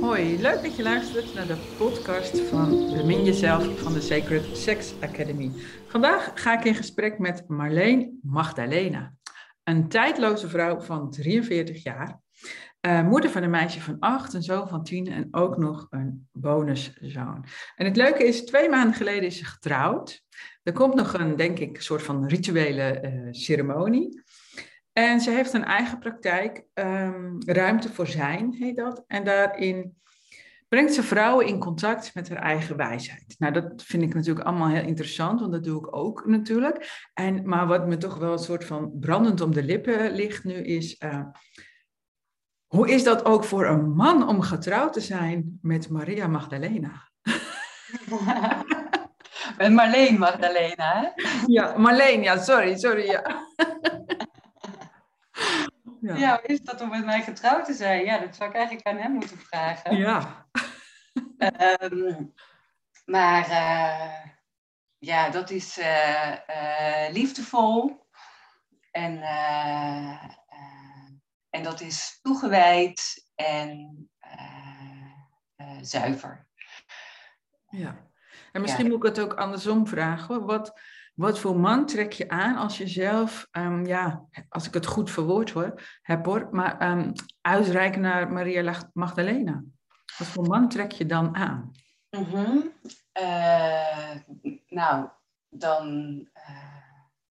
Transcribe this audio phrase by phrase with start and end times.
[0.00, 4.92] Hoi, leuk dat je luistert naar de podcast van Bemin Jezelf van de Sacred Sex
[5.00, 5.50] Academy.
[5.86, 9.14] Vandaag ga ik in gesprek met Marleen Magdalena,
[9.64, 12.20] een tijdloze vrouw van 43 jaar,
[12.86, 16.28] uh, moeder van een meisje van 8, een zoon van 10 en ook nog een
[16.32, 17.44] bonuszoon.
[17.76, 20.22] En het leuke is, twee maanden geleden is ze getrouwd.
[20.62, 24.22] Er komt nog een, denk ik, soort van rituele uh, ceremonie.
[24.98, 29.04] En ze heeft een eigen praktijk, um, Ruimte voor Zijn heet dat.
[29.06, 29.96] En daarin
[30.68, 33.34] brengt ze vrouwen in contact met haar eigen wijsheid.
[33.38, 37.08] Nou, dat vind ik natuurlijk allemaal heel interessant, want dat doe ik ook natuurlijk.
[37.14, 40.54] En, maar wat me toch wel een soort van brandend om de lippen ligt nu
[40.54, 41.02] is...
[41.04, 41.26] Uh,
[42.66, 47.08] hoe is dat ook voor een man om getrouwd te zijn met Maria Magdalena?
[49.58, 51.08] met Marleen Magdalena, hè?
[51.46, 53.46] Ja, Marleen, ja, sorry, sorry, ja.
[56.00, 56.16] Ja.
[56.16, 58.04] ja, hoe is dat om met mij getrouwd te zijn?
[58.04, 59.96] Ja, dat zou ik eigenlijk aan hem moeten vragen.
[59.96, 60.46] Ja.
[61.80, 62.34] Um,
[63.04, 64.24] maar uh,
[64.98, 68.06] ja, dat is uh, uh, liefdevol.
[68.90, 69.22] En,
[71.50, 74.10] en dat is toegewijd en
[75.80, 76.46] zuiver.
[77.68, 78.10] Ja.
[78.52, 78.90] En misschien ja.
[78.90, 80.46] moet ik het ook andersom vragen.
[80.46, 80.80] Wat,
[81.18, 85.10] wat voor man trek je aan als je zelf, um, ja, als ik het goed
[85.10, 89.62] verwoord hoor, heb hoor, maar um, uitreiken naar Maria Magdalena?
[90.18, 91.72] Wat voor man trek je dan aan?
[92.10, 92.72] Mm -hmm.
[93.20, 94.16] uh,
[94.68, 95.08] nou,
[95.48, 95.86] dan
[96.34, 96.76] uh,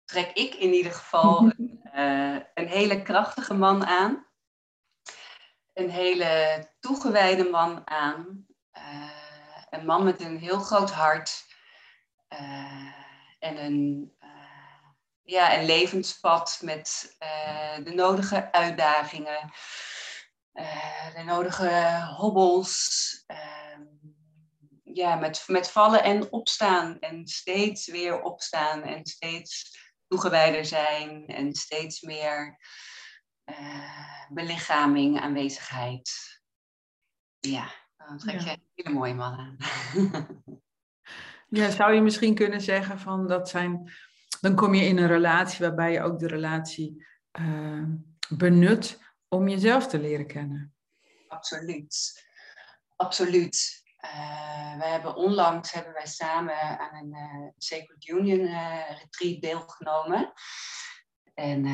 [0.06, 4.26] trek ik in ieder geval een, uh, een hele krachtige man aan.
[5.74, 8.46] Een hele toegewijde man aan.
[9.70, 11.46] een man met een heel groot hart
[13.40, 14.90] en een, uh,
[15.24, 19.52] ja, een levenspad met uh, de nodige uitdagingen,
[20.54, 23.24] uh, de nodige hobbels.
[23.26, 23.84] Ehm,
[24.84, 29.78] ja, met, met vallen en opstaan en steeds weer opstaan en steeds
[30.08, 32.60] toegewijder zijn en steeds meer
[34.30, 36.12] belichaming, aanwezigheid.
[37.40, 38.52] Ja, dan trek je ja.
[38.52, 39.58] een hele mooie man aan.
[41.50, 43.92] Ja, zou je misschien kunnen zeggen van dat zijn.
[44.42, 47.06] Dan kom je in een relatie waarbij je ook de relatie
[47.40, 47.84] uh,
[48.30, 50.76] benut om jezelf te leren kennen.
[51.28, 52.26] Absoluut.
[52.96, 53.84] Absoluut.
[54.02, 58.48] Uh, wij hebben onlangs hebben wij samen aan een uh, Sacred Union
[59.00, 60.34] retreat deelgenomen.
[61.34, 61.66] En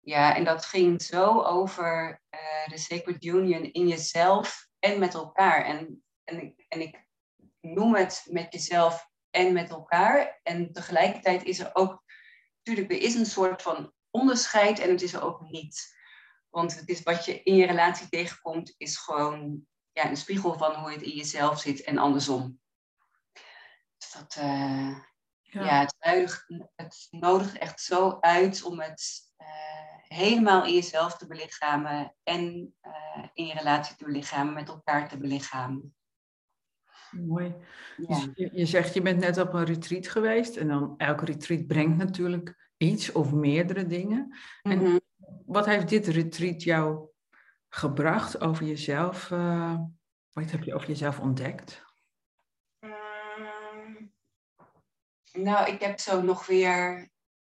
[0.00, 2.20] ja, en dat ging zo over
[2.66, 5.64] de Sacred Union in jezelf en met elkaar.
[5.64, 7.07] En, en, en ik
[7.60, 10.40] noem het met jezelf en met elkaar.
[10.42, 12.02] En tegelijkertijd is er ook,
[12.62, 15.96] natuurlijk, er is een soort van onderscheid en het is er ook niet.
[16.48, 20.74] Want het is wat je in je relatie tegenkomt, is gewoon ja, een spiegel van
[20.74, 22.60] hoe het in jezelf zit en andersom.
[23.98, 24.98] Dus dat, uh,
[25.40, 26.46] ja, ja het, nodigt,
[26.76, 33.24] het nodigt echt zo uit om het uh, helemaal in jezelf te belichamen en uh,
[33.32, 35.97] in je relatie te belichamen, met elkaar te belichamen.
[37.10, 37.54] Mooi.
[37.96, 41.66] Dus je, je, zegt, je bent net op een retreat geweest en dan elke retreat
[41.66, 44.36] brengt natuurlijk iets of meerdere dingen.
[44.62, 44.98] En Mhm.
[45.46, 47.08] wat heeft dit retreat jou
[47.68, 49.30] gebracht over jezelf?
[49.30, 49.74] eh,
[50.32, 51.82] wat heb je over jezelf ontdekt?
[52.80, 54.12] Mm,
[55.32, 57.10] nou, ik heb zo nog weer.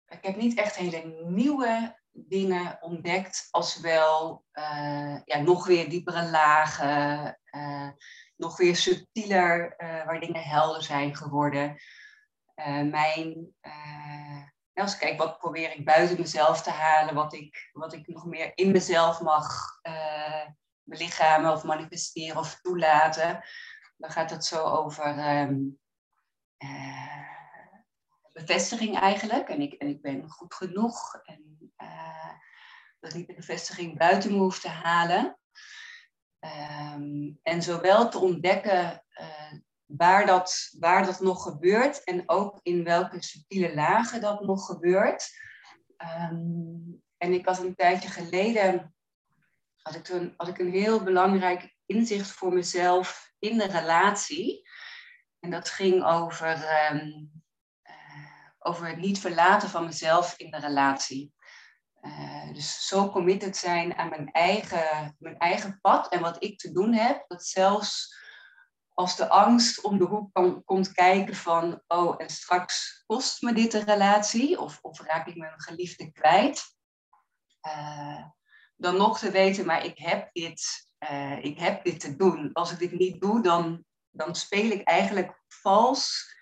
[0.08, 6.30] Ik heb niet echt hele nieuwe dingen ontdekt, als wel eh, ja, nog weer diepere
[6.30, 7.88] lagen, eh,
[8.36, 11.76] nog weer subtieler, eh, waar dingen helder zijn geworden.
[12.54, 14.42] Eh, mijn, eh,
[14.74, 18.26] als ik kijk, wat probeer ik buiten mezelf te halen, wat ik, wat ik nog
[18.26, 20.46] meer in mezelf mag uh,
[20.82, 23.44] belichamen of manifesteren of toelaten,
[23.96, 25.48] dan gaat het zo over uh,
[28.32, 29.48] bevestiging eigenlijk.
[29.48, 31.14] En ik, en ik ben goed genoeg.
[31.24, 32.30] En uh,
[33.00, 35.38] dat ik de bevestiging buiten me hoef te halen.
[36.94, 39.04] Um, en zowel te ontdekken
[39.86, 45.30] waar dat, waar dat nog gebeurt en ook in welke subtiele lagen dat nog gebeurt.
[46.30, 48.94] Um, en ik had een tijdje geleden
[49.76, 54.68] had ik, een, had ik een heel belangrijk inzicht voor mezelf in de relatie.
[55.40, 56.52] En dat ging over,
[56.92, 57.30] um,
[57.88, 61.32] uh, over het niet verlaten van mezelf in de relatie.
[62.02, 66.72] Uh, dus zo committed zijn aan mijn eigen, mijn eigen pad en wat ik te
[66.72, 68.14] doen heb, dat zelfs
[68.94, 73.52] als de angst om de hoek kan, komt kijken van, oh, en straks kost me
[73.52, 76.76] dit een relatie, of, of raak ik mijn geliefde kwijt,
[77.66, 78.24] uh,
[78.76, 82.52] dan nog te weten, maar ik heb dit, eh, ik heb dit te doen.
[82.52, 86.34] Als ik dit niet doe, dan, dan speel ik eigenlijk vals.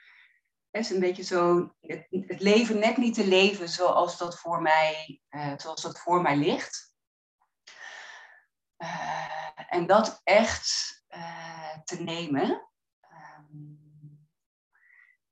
[0.74, 5.20] Is een beetje zo, het, het leven net niet te leven zoals dat voor mij,
[5.30, 6.92] uh, zoals dat voor mij ligt.
[8.78, 10.92] Uh, en dat echt
[11.84, 12.68] te nemen.
[13.00, 14.28] Um,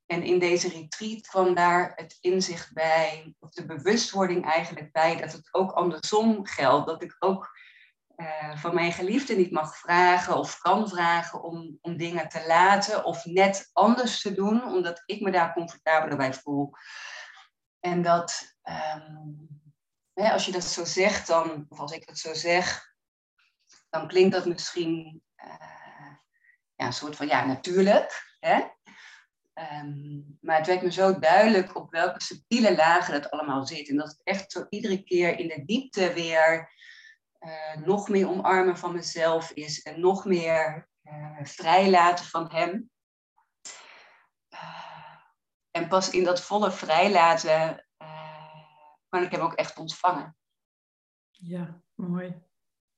[0.06, 5.33] en in deze retreat kwam daar het inzicht bij, of de bewustwording eigenlijk bij, dat
[5.33, 6.87] het ook andersom geldt.
[6.87, 7.59] Dat ik ook
[8.23, 13.05] uh, van mijn geliefde niet mag vragen of kan vragen om, om dingen te laten
[13.05, 16.73] of net anders te doen, omdat ik me daar comfortabeler bij voel.
[17.81, 18.57] En dat,
[18.95, 19.49] um,
[20.15, 22.95] hè, als je dat zo zegt, dan, of als ik dat zo zeg,
[23.91, 26.13] dan klinkt dat misschien uh,
[26.75, 28.37] ja, een soort van ja, natuurlijk.
[28.41, 28.61] Hè?
[29.53, 33.89] Ehm, maar het werd me zo duidelijk op welke subtiele lagen het allemaal zit.
[33.89, 36.71] En dat het echt zo iedere keer in de diepte weer
[37.44, 39.83] uh, nog meer omarmen van mezelf is.
[39.83, 42.91] En nog meer uh, vrijlaten van hem.
[44.55, 45.17] Uh,
[45.71, 47.87] en pas in dat volle vrijlaten
[49.09, 50.37] kan ik hem ook echt ontvangen.
[51.31, 52.43] Ja, mooi.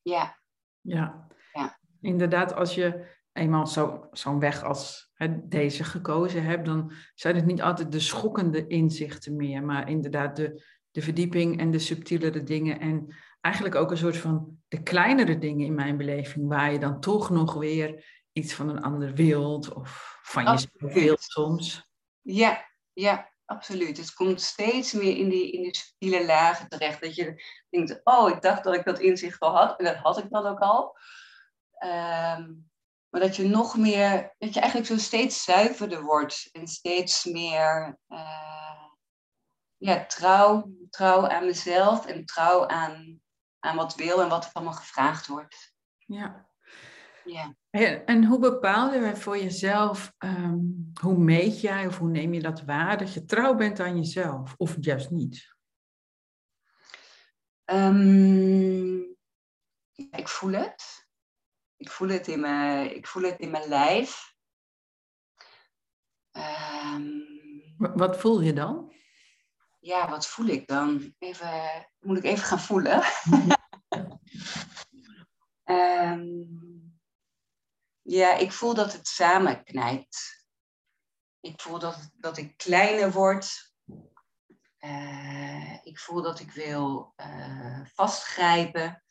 [0.03, 0.39] Ja.
[0.81, 1.27] Ja.
[1.53, 1.79] ja.
[2.01, 7.47] Inderdaad, als je eenmaal zo'n zo weg als hè, deze gekozen hebt, dan zijn het
[7.47, 12.81] niet altijd de schokkende inzichten meer, maar inderdaad de, de verdieping en de subtielere dingen.
[12.81, 13.15] En
[13.45, 17.31] eigenlijk ook een soort van de kleinere dingen in mijn beleving, waar je dan toch
[17.31, 21.89] nog weer iets van een ander wilt of van jezelf wilt soms.
[22.21, 23.97] Ja, ja, absoluut.
[23.97, 27.01] Het komt steeds meer in die, in die subtiele lagen terecht.
[27.01, 29.79] Dat je denkt, oh, ik dacht dat ik dat inzicht al had.
[29.79, 30.97] En dat had ik dan ook al.
[31.85, 32.71] Um,
[33.09, 37.99] maar dat je nog meer, dat je eigenlijk zo steeds zuiverder wordt en steeds meer
[38.09, 38.85] uh,
[39.77, 43.21] ja, trouw, trouw aan mezelf en trouw aan,
[43.65, 45.75] aan wat wil en wat er van me gevraagd wordt.
[45.99, 46.49] Ja.
[47.25, 47.55] ja.
[48.05, 52.63] En hoe bepaal je voor jezelf, um, hoe meet jij of hoe neem je dat
[52.63, 55.55] waar, dat je trouw bent aan jezelf of juist niet?
[57.65, 59.17] Um,
[59.95, 61.09] ik voel het.
[61.77, 64.35] Ik voel het in mijn, ik voel het in mijn lijf.
[66.33, 67.23] Um,
[67.77, 68.93] wat voel je dan?
[69.81, 71.15] Ja, wat voel ik dan?
[71.19, 73.03] Even, moet ik even gaan voelen.
[75.65, 76.99] um,
[78.03, 80.47] ja, ik voel dat het samenknijpt.
[81.41, 83.73] Ik voel dat, dat ik kleiner word.
[84.81, 89.05] Uh, ik voel dat ik wil uh, vastgrijpen.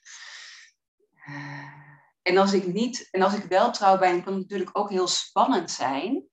[1.27, 1.83] Uh,
[2.21, 5.07] en als ik niet, en als ik wel trouw ben, kan het natuurlijk ook heel
[5.07, 6.27] spannend zijn.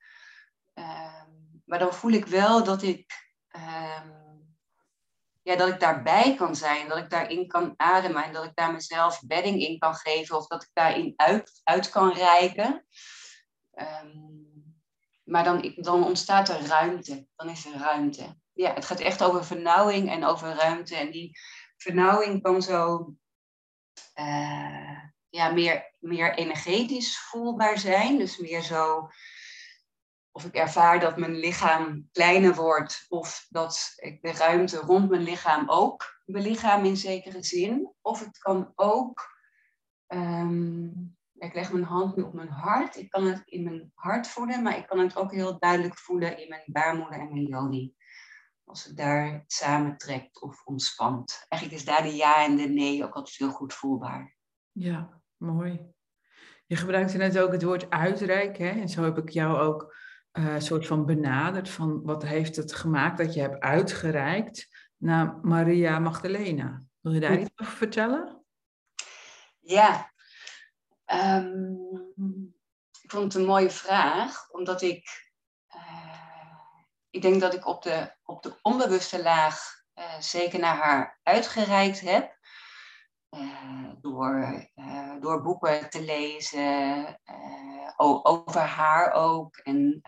[0.75, 1.31] Ehm,
[1.65, 3.13] maar dan voel ik wel dat ik,
[3.57, 4.20] um,
[5.43, 8.73] ja, dat ik daarbij kan zijn, dat ik daarin kan ademen en dat ik daar
[8.73, 12.87] mezelf bedding in kan geven of dat ik daarin uit, uit kan reiken.
[13.75, 14.41] Um,
[15.31, 17.27] maar dan, dan ontstaat er ruimte.
[17.37, 18.37] Dan is er ruimte.
[18.53, 20.97] Ja, het gaat echt over vernauwing en over ruimte.
[20.97, 21.39] En die
[21.77, 23.15] vernauwing kan zo.
[24.15, 24.99] Uh,
[25.29, 28.19] ja, meer, meer energetisch voelbaar zijn.
[28.19, 29.09] Dus meer zo,
[30.33, 35.23] of ik ervaar dat mijn lichaam kleiner wordt, of dat ik de ruimte rond mijn
[35.23, 37.95] lichaam ook belichaam in zekere zin.
[38.01, 39.37] Of het kan ook,
[40.07, 44.29] um, ik leg mijn hand nu op mijn hart, ik kan het in mijn hart
[44.29, 47.95] voelen, maar ik kan het ook heel duidelijk voelen in mijn baarmoeder en mijn joni.
[48.65, 51.45] Als het daar samentrekt of ontspant.
[51.49, 54.37] Eigenlijk is daar de ja en de nee ook altijd heel goed voelbaar.
[54.73, 55.93] Ja, Mooi.
[56.67, 58.67] Je gebruikte net ook het woord uitreiken.
[58.67, 58.81] Hè?
[58.81, 59.97] En zo heb ik jou ook
[60.33, 65.99] uh, soort van benaderd van wat heeft het gemaakt dat je hebt uitgereikt naar Maria
[65.99, 66.83] Magdalena.
[67.01, 68.45] Wil je daar iets over vertellen?
[69.61, 70.13] Ja,
[71.07, 72.13] um,
[73.03, 75.33] ik vond het een mooie vraag, omdat ik,
[75.75, 76.53] uh,
[77.11, 82.01] ik denk dat ik op de, op de onbewuste laag uh, zeker naar haar uitgereikt
[82.01, 82.39] heb.
[83.37, 87.91] Uh, door, uh, door boeken te lezen, uh,
[88.23, 89.57] over haar ook.
[89.57, 90.01] En,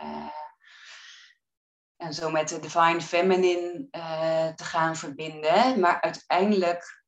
[1.97, 3.89] en zo met de Divine Feminine
[4.57, 5.81] te gaan verbinden.
[5.81, 7.05] Maar uiteindelijk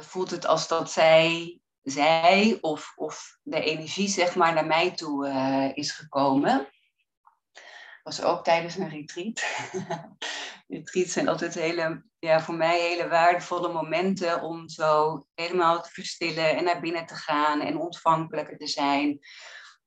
[0.00, 5.28] voelt het als dat zij, zij of, of de energie zeg maar naar mij toe
[5.74, 6.68] is gekomen.
[8.04, 9.44] Was ook tijdens een retreat.
[10.68, 16.56] retreats zijn altijd hele, ja, voor mij hele waardevolle momenten om zo helemaal te verstillen
[16.56, 19.18] en naar binnen te gaan en ontvankelijker te zijn.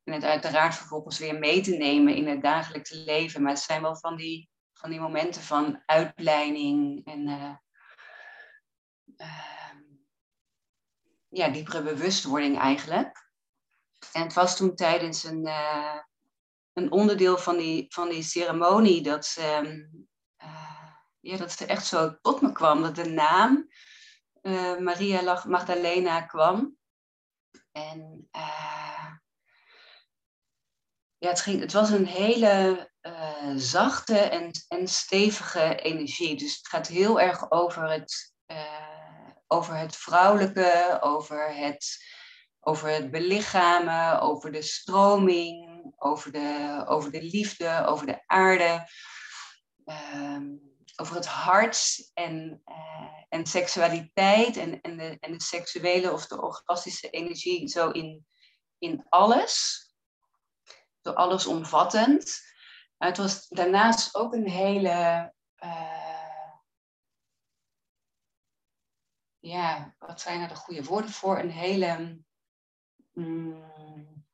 [0.03, 3.41] En het uiteraard vervolgens weer mee te nemen in het dagelijkse leven.
[3.41, 7.55] Maar het zijn wel van die, van die momenten van uitleiding en uh,
[9.17, 9.71] uh,
[11.27, 13.29] ja, diepere bewustwording eigenlijk.
[14.11, 15.99] En het was toen tijdens een, eh,
[16.77, 19.61] een onderdeel van die, van die ceremonie dat ze,
[20.43, 22.81] uh, ja, dat ze echt zo tot me kwam.
[22.81, 23.69] Dat de naam
[24.41, 26.77] uh, Maria Magdalena kwam.
[27.71, 28.29] En
[31.17, 32.91] ja, het, ging, het was een hele
[33.55, 36.35] zachte en, en stevige energie.
[36.35, 38.33] Dus het gaat heel erg over het,
[39.47, 42.05] over het vrouwelijke, over het,
[42.59, 45.66] over het belichamen, over de stroming,
[45.97, 48.87] over de, over de liefde, over de aarde,
[49.85, 50.45] ehm,
[50.95, 56.41] over het hart en, uh, en seksualiteit en, en, de, en de seksuele of de
[56.41, 58.25] orgastische energie zo in,
[58.77, 59.85] in alles.
[61.01, 62.41] Zo allesomvattend.
[62.97, 66.07] Het was daarnaast ook een hele uh,
[69.47, 71.39] ja, wat zijn er de goede woorden voor?
[71.39, 72.21] Een hele
[73.13, 74.25] mm,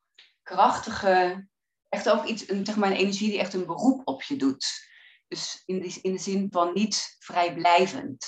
[0.42, 1.48] krachtige,
[1.94, 4.92] echt ook iets, een, zeg maar een energie die echt een beroep op je doet.
[5.28, 8.26] Dus in de, in de zin van niet vrijblijvend.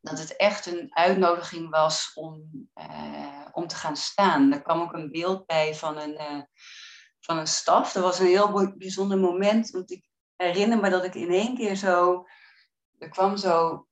[0.00, 4.50] Dat het echt een uitnodiging was om, uh, om te gaan staan.
[4.50, 6.42] Daar kwam ook een beeld bij van een, uh,
[7.20, 7.92] van een staf.
[7.92, 9.70] Dat was een heel bijzonder moment.
[9.70, 10.04] Want ik
[10.36, 12.26] herinner me dat ik in één keer zo.
[12.98, 13.86] Er kwam zo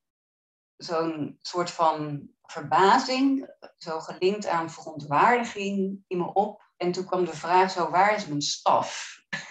[0.77, 6.70] zo'n soort van verbazing, zo gelinkt aan verontwaardiging in me op.
[6.81, 9.19] En toen kwam de vraag zo, waar is mijn staf?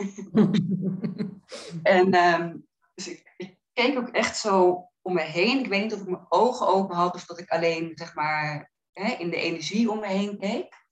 [1.84, 2.58] en ehm,
[2.94, 5.60] dus ik, ik, keek ook echt zo om me heen.
[5.60, 8.72] Ik weet niet of ik mijn ogen open had of dat ik alleen, zeg maar,
[8.92, 10.86] hè, in de energie om me heen keek.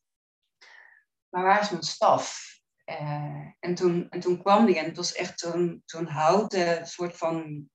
[1.29, 2.45] Maar waar is mijn staf?
[2.85, 7.17] Uh, en, toen, en toen kwam die en het was echt zo'n zo'n houten soort
[7.17, 7.69] van,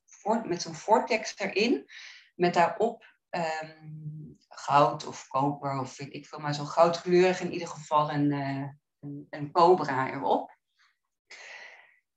[0.44, 1.86] met zo'n vortex erin
[2.34, 4.21] met daarop um,
[4.54, 8.68] goud of koper of ik veel, maar zo goudkleurig in ieder geval een, uh,
[9.00, 10.56] een, een, cobra erop.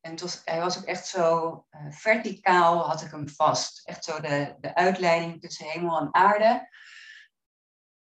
[0.01, 3.87] En het was, hij was ook echt zo uh, verticaal, had ik hem vast.
[3.87, 6.69] Echt zo de, de uitleiding tussen hemel en aarde.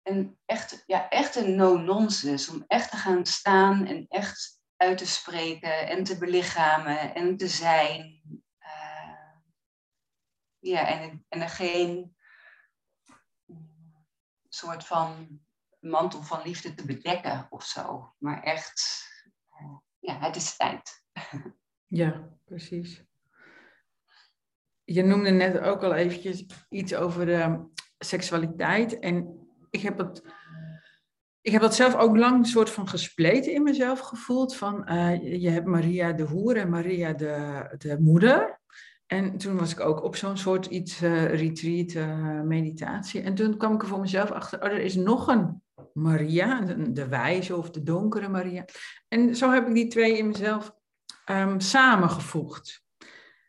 [0.01, 5.07] En echt, ja, echt een no-nonsense, om echt te gaan staan en echt uit te
[5.07, 8.21] spreken en te belichamen en te zijn.
[8.59, 9.35] Uh,
[10.59, 12.14] ja, en, en er geen
[14.55, 15.39] soort van
[15.79, 18.13] mantel van liefde te bedekken of zo.
[18.17, 19.07] Maar echt,
[19.61, 21.03] uh, ja, het is tijd.
[22.01, 23.03] ja, precies.
[24.83, 27.65] Je noemde net ook al eventjes iets over de
[27.97, 28.99] seksualiteit.
[28.99, 30.21] En ik heb het,
[31.41, 34.55] ik heb dat zelf ook lang een soort van gespleten in mezelf gevoeld.
[34.55, 38.59] Van, uh, je hebt Maria de hoer en Maria de, de moeder.
[39.05, 43.21] En toen was ik ook op zo'n soort iets, uh, retreat, uh, meditatie.
[43.21, 47.07] En toen kwam ik er voor mezelf achter, oh, er is nog een Maria, de
[47.07, 48.65] wijze of de donkere Maria.
[49.07, 50.75] En zo heb ik die twee in mezelf
[51.25, 52.83] um, samengevoegd.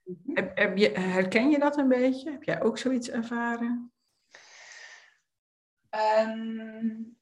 [0.04, 0.36] Mhm.
[0.36, 2.30] Heb, heb je, herken je dat een beetje?
[2.30, 3.92] Heb jij ook zoiets ervaren?
[6.18, 7.16] Um,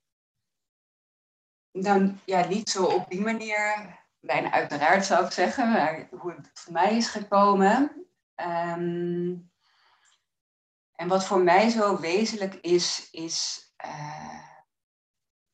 [1.71, 3.99] nou ja, niet zo op die manier.
[4.21, 8.04] Bijna uiteraard zou ik zeggen, maar hoe het voor mij is gekomen.
[8.37, 9.53] Um,
[10.95, 14.49] en wat voor mij zo wezenlijk is, is, uh,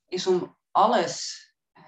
[0.07, 1.45] is om alles,
[1.79, 1.85] uh,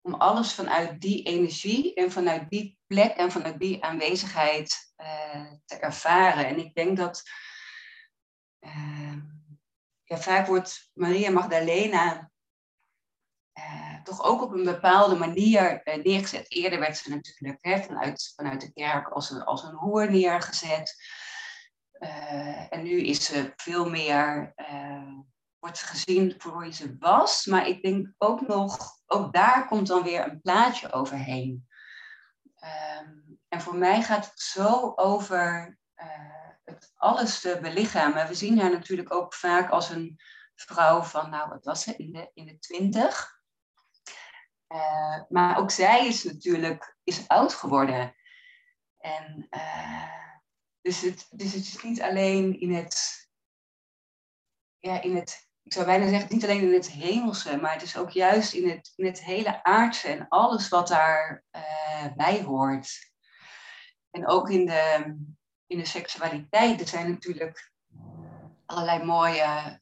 [0.00, 5.76] om alles vanuit die energie en vanuit die plek en vanuit die aanwezigheid uh, te
[5.76, 6.46] ervaren.
[6.46, 7.22] En ik denk dat
[8.58, 9.20] ehm,
[10.04, 12.30] ja, vaak wordt Maria Magdalena
[14.08, 16.50] toch ook op een bepaalde manier uh, neergezet.
[16.50, 20.94] Eerder werd ze natuurlijk hè, vanuit, vanuit de kerk als een, als een hoer neergezet.
[22.00, 24.54] Uh, en nu is ze veel meer,
[25.58, 27.46] wordt gezien voor wie ze was.
[27.46, 31.66] Maar ik denk ook nog, ook daar komt dan weer een plaatje overheen.
[32.54, 33.14] Ehm,
[33.48, 35.76] en voor mij gaat het zo over
[36.64, 38.28] het alles te belichamen.
[38.28, 40.20] We zien haar natuurlijk ook vaak als een
[40.54, 43.37] vrouw van, nou wat was ze, in de, in de twintig.
[44.68, 48.14] Uh, maar ook zij is natuurlijk is oud geworden.
[48.98, 50.12] En uh,
[50.80, 53.28] dus, het, dus het is niet alleen in het,
[54.78, 57.96] ja, in het, ik zou bijna zeggen, niet alleen in het hemelse, maar het is
[57.96, 63.12] ook juist in het, het hele aardse en alles wat daar uh, bij hoort.
[64.10, 65.16] En ook in de,
[65.66, 67.72] in de seksualiteit, er zijn natuurlijk
[68.66, 69.80] allerlei mooie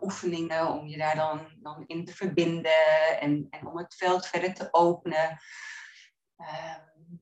[0.00, 4.54] oefeningen om je daar dan, dan in te verbinden en, en om het veld verder
[4.54, 5.40] te openen.
[6.38, 7.20] Um,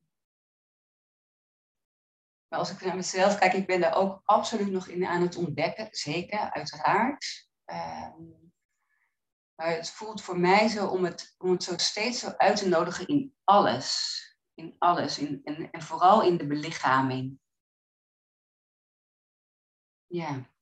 [2.49, 5.37] maar als ik naar mezelf kijk, ik ben daar ook absoluut nog in aan het
[5.37, 7.49] ontdekken, zeker, uiteraard.
[7.65, 8.23] Ehm,
[9.55, 12.69] maar het voelt voor mij zo om het, om het zo steeds zo uit te
[12.69, 14.19] nodigen in alles.
[14.55, 15.19] In alles.
[15.19, 17.39] In, en, en vooral in de belichaming.
[20.07, 20.54] Ja.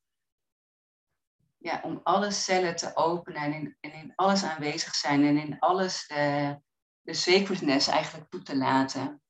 [1.63, 5.59] Ja, om alle cellen te openen en in, en in alles aanwezig zijn en in
[5.59, 6.57] alles de,
[7.01, 9.23] de sacredness eigenlijk toe te laten.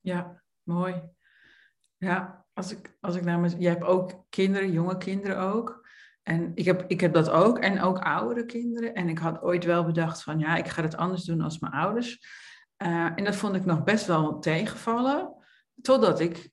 [0.00, 1.02] Ja, mooi.
[1.96, 3.58] Ja, als ik, als ik mijn...
[3.58, 5.88] Jij hebt ook kinderen, jonge kinderen ook.
[6.22, 7.58] En ik heb, ik heb dat ook.
[7.58, 8.94] En ook oudere kinderen.
[8.94, 10.38] En ik had ooit wel bedacht van...
[10.38, 12.18] Ja, ik ga het anders doen als mijn ouders.
[12.78, 15.34] Uh, en dat vond ik nog best wel tegenvallen.
[15.82, 16.50] Totdat ik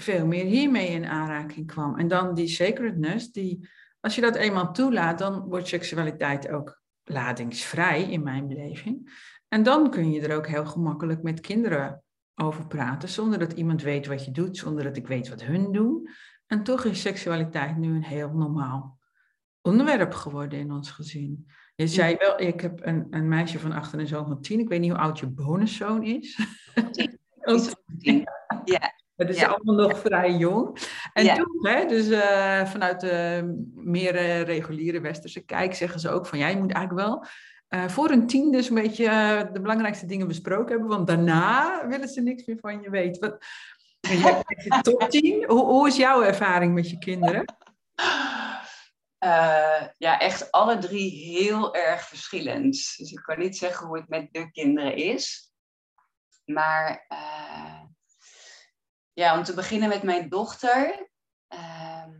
[0.00, 1.98] veel meer hiermee in aanraking kwam.
[1.98, 3.68] En dan die sacredness, die,
[4.00, 9.24] als je dat eenmaal toelaat, dan wordt seksualiteit ook ladingsvrij in mijn beleving.
[9.48, 12.02] En dan kun je er ook heel gemakkelijk met kinderen
[12.34, 15.72] over praten, zonder dat iemand weet wat je doet, zonder dat ik weet wat hun
[15.72, 16.08] doen.
[16.46, 18.98] En toch is seksualiteit nu een heel normaal
[19.62, 21.46] onderwerp geworden in ons gezin.
[21.74, 24.60] Je zei wel, ik heb een, een meisje van acht en een zoon van tien.
[24.60, 26.38] Ik weet niet hoe oud je bonuszoon is.
[27.98, 28.24] Tien.
[28.64, 28.94] Ja.
[29.16, 30.78] Het is allemaal nog vrij jong.
[31.12, 33.42] En toen, hè, dus uh, vanuit de
[33.74, 37.24] meer uh, reguliere westerse kijk, zeggen ze ook van ja, je moet eigenlijk wel
[37.68, 39.08] uh, voor een tien dus een beetje
[39.52, 43.20] de belangrijkste dingen besproken hebben, want daarna willen ze niks meer van je weten.
[43.20, 43.46] Wat,
[44.00, 45.44] je hebt top 10.
[45.46, 47.44] Hoe, hoe is jouw ervaring met je kinderen?
[49.98, 52.94] ja, echt alle drie heel erg verschillend.
[52.96, 55.52] Dus ik kan niet zeggen hoe het met de kinderen is.
[56.44, 57.06] Maar
[59.16, 61.08] ja, om te beginnen met mijn dochter.
[61.48, 62.10] Ehm,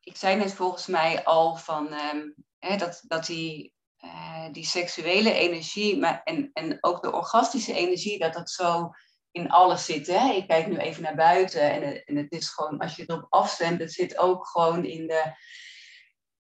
[0.00, 3.74] ik zei net volgens mij al van ehm, hè, dat, dat die,
[4.04, 8.90] uh, die seksuele energie maar, en, en ook de orgastische energie, dat dat zo
[9.30, 10.06] in alles zit.
[10.06, 10.32] Hè?
[10.32, 13.80] Ik kijk nu even naar buiten en, en het is gewoon, als je erop afstemt,
[13.80, 15.34] het zit ook gewoon in de,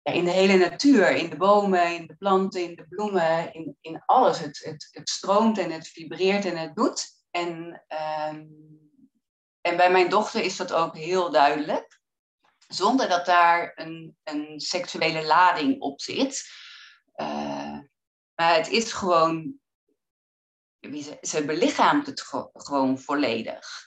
[0.03, 3.77] ja, in de hele natuur, in de bomen, in de planten, in de bloemen, in,
[3.81, 4.39] in alles.
[4.39, 7.07] Het, het, het stroomt en het vibreert en het doet.
[7.31, 7.85] En
[8.31, 8.84] um,
[9.65, 12.01] en bij mijn dochter is dat ook heel duidelijk.
[12.69, 16.49] Zonder dat daar een, een seksuele lading op zit.
[17.17, 17.79] Uh,
[18.35, 19.55] maar het is gewoon.
[21.21, 22.21] Ze, belichaamt het
[22.53, 23.87] gewoon volledig.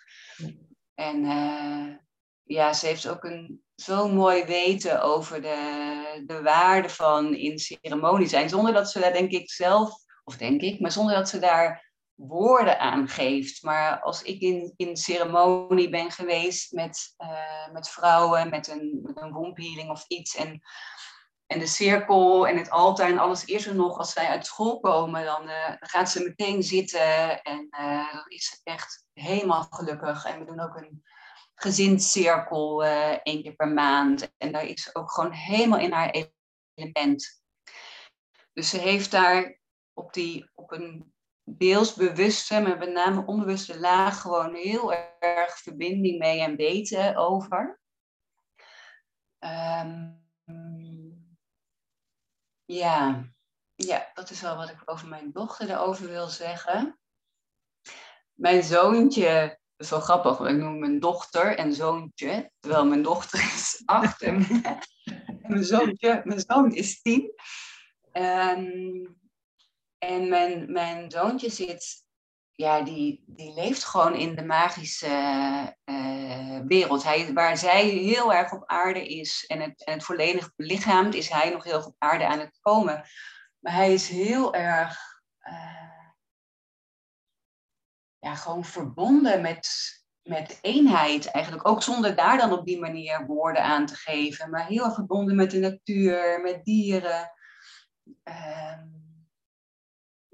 [0.94, 1.96] En uh,
[2.44, 8.28] ja, ze heeft ook een zo mooi weten over de, de waarde van in ceremonie
[8.28, 8.50] zijn.
[8.50, 9.92] Zonder dat ze daar, denk ik, zelf,
[10.24, 11.87] of denk ik, maar zonder dat ze daar
[12.18, 13.64] woorden aangeeft.
[13.64, 19.22] Maar als ik in, in ceremonie ben geweest met, uh, met vrouwen, met een, met
[19.22, 20.36] een wombehealing of iets.
[20.36, 20.62] En,
[21.46, 23.98] en de cirkel en het altaar en alles is er nog.
[23.98, 27.42] Als zij uit school komen, dan, dan gaat ze meteen zitten.
[27.42, 30.26] En uh, is echt helemaal gelukkig.
[30.26, 31.04] En we doen ook een
[31.56, 32.84] gezinscirkel
[33.24, 34.32] één keer per maand.
[34.38, 36.26] En daar is ze ook gewoon helemaal in haar
[36.76, 37.42] element.
[38.54, 39.60] Dus ze heeft daar
[39.94, 41.16] op, die, op een
[41.50, 47.80] deels bewuste, maar met name onbewuste laag gewoon heel erg verbinding mee en weten over.
[49.40, 50.26] Um,
[52.66, 53.26] ja.
[53.76, 57.00] ja, dat is wel wat ik over mijn dochter erover wil zeggen.
[58.34, 63.04] Mijn zoontje, dat is wel grappig, want ik noem mijn dochter en zoontje, terwijl mijn
[63.04, 64.38] dochter is acht en
[65.48, 67.32] mijn, zoontje, mijn zoon is tien.
[68.14, 69.27] Um,
[69.98, 72.06] en mijn, mijn zoontje zit,
[72.52, 75.08] ja, die, die leeft gewoon in de magische
[75.86, 77.04] uh, wereld.
[77.04, 81.30] Hij, waar zij heel erg op aarde is en het, en het volledig belichaamt, is
[81.30, 83.04] hij nog heel veel op aarde aan het komen.
[83.60, 85.00] Maar hij is heel erg,
[85.48, 86.10] uh,
[88.20, 89.70] ja, gewoon verbonden met,
[90.22, 91.68] met eenheid eigenlijk.
[91.68, 94.50] Ook zonder daar dan op die manier woorden aan te geven.
[94.50, 97.32] Maar heel erg verbonden met de natuur, met dieren.
[98.24, 98.82] Uh,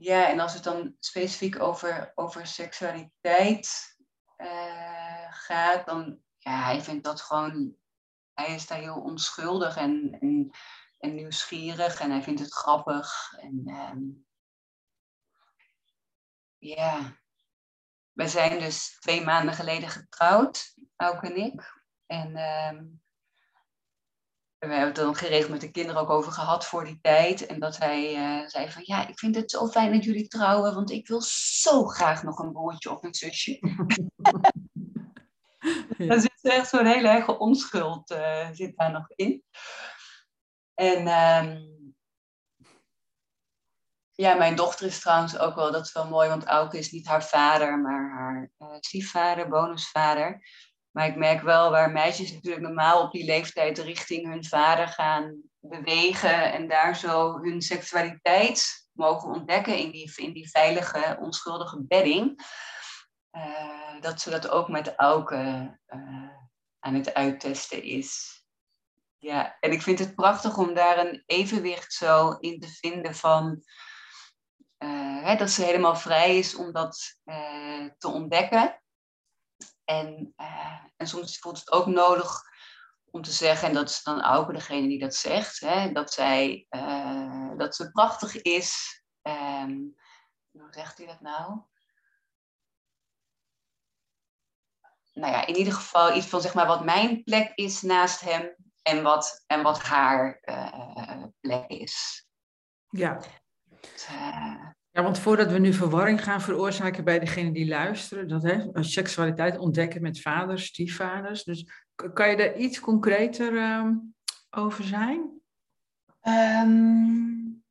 [0.03, 3.97] ja, en als het dan specifiek over, over seksualiteit
[4.37, 7.75] uh, gaat, dan ja, hij vindt dat gewoon,
[8.33, 10.17] hij is daar heel onschuldig en,
[10.99, 13.33] en, nieuwsgierig en hij vindt het grappig.
[13.37, 14.25] En um,
[16.57, 17.17] ja,
[18.11, 21.81] we zijn dus twee maanden geleden getrouwd, Auke en ik.
[22.05, 23.02] En um,
[24.67, 27.45] we hebben het dan geregeld met de kinderen ook over gehad voor die tijd.
[27.45, 30.73] En dat hij uh, zei van ja, ik vind het zo fijn dat jullie trouwen,
[30.73, 31.21] want ik wil
[31.61, 33.59] zo graag nog een broertje of een zusje.
[35.97, 36.07] ja.
[36.07, 39.43] Dan zit echt zo'n hele erge onschuld uh, zit daar nog in.
[40.73, 41.73] En um,
[44.11, 47.07] ja, mijn dochter is trouwens ook wel, dat is wel mooi, want Auke is niet
[47.07, 50.41] haar vader, maar haar uh, stiefvader, bonusvader.
[50.93, 55.41] Maar ik merk wel waar meisjes natuurlijk normaal op die leeftijd richting hun vader gaan
[55.59, 62.41] bewegen en daar zo hun seksualiteit mogen ontdekken in die, in die veilige, onschuldige bedding.
[63.31, 65.35] Uh, dat ze dat ook met Auke
[65.87, 66.29] uh,
[66.79, 68.41] aan het uittesten is.
[69.17, 73.63] Ja, en ik vind het prachtig om daar een evenwicht zo in te vinden van
[75.23, 77.19] hè, dat ze helemaal vrij is om dat
[77.97, 78.82] te ontdekken.
[79.85, 80.33] En,
[80.97, 82.41] en soms voelt het ook nodig
[83.11, 86.67] om te zeggen, en dat is dan ook degene die dat zegt, hè, dat, zij,
[86.69, 89.01] uh, dat ze prachtig is.
[89.21, 89.95] Um,
[90.51, 91.61] hoe zegt hij dat nou?
[95.13, 98.55] Nou ja, in ieder geval iets van zeg maar wat mijn plek is naast hem
[98.81, 102.27] en wat, en wat haar uh, plek is.
[102.89, 103.19] Ja.
[104.09, 108.83] Uh, ja, want voordat we nu verwarring gaan veroorzaken bij degene die luisteren, dat hè,
[108.83, 111.43] seksualiteit ontdekken met vaders, stiefvaders.
[111.43, 111.65] Dus
[112.13, 113.87] kan je daar iets concreter uh,
[114.49, 115.41] over zijn?
[116.21, 117.63] Um,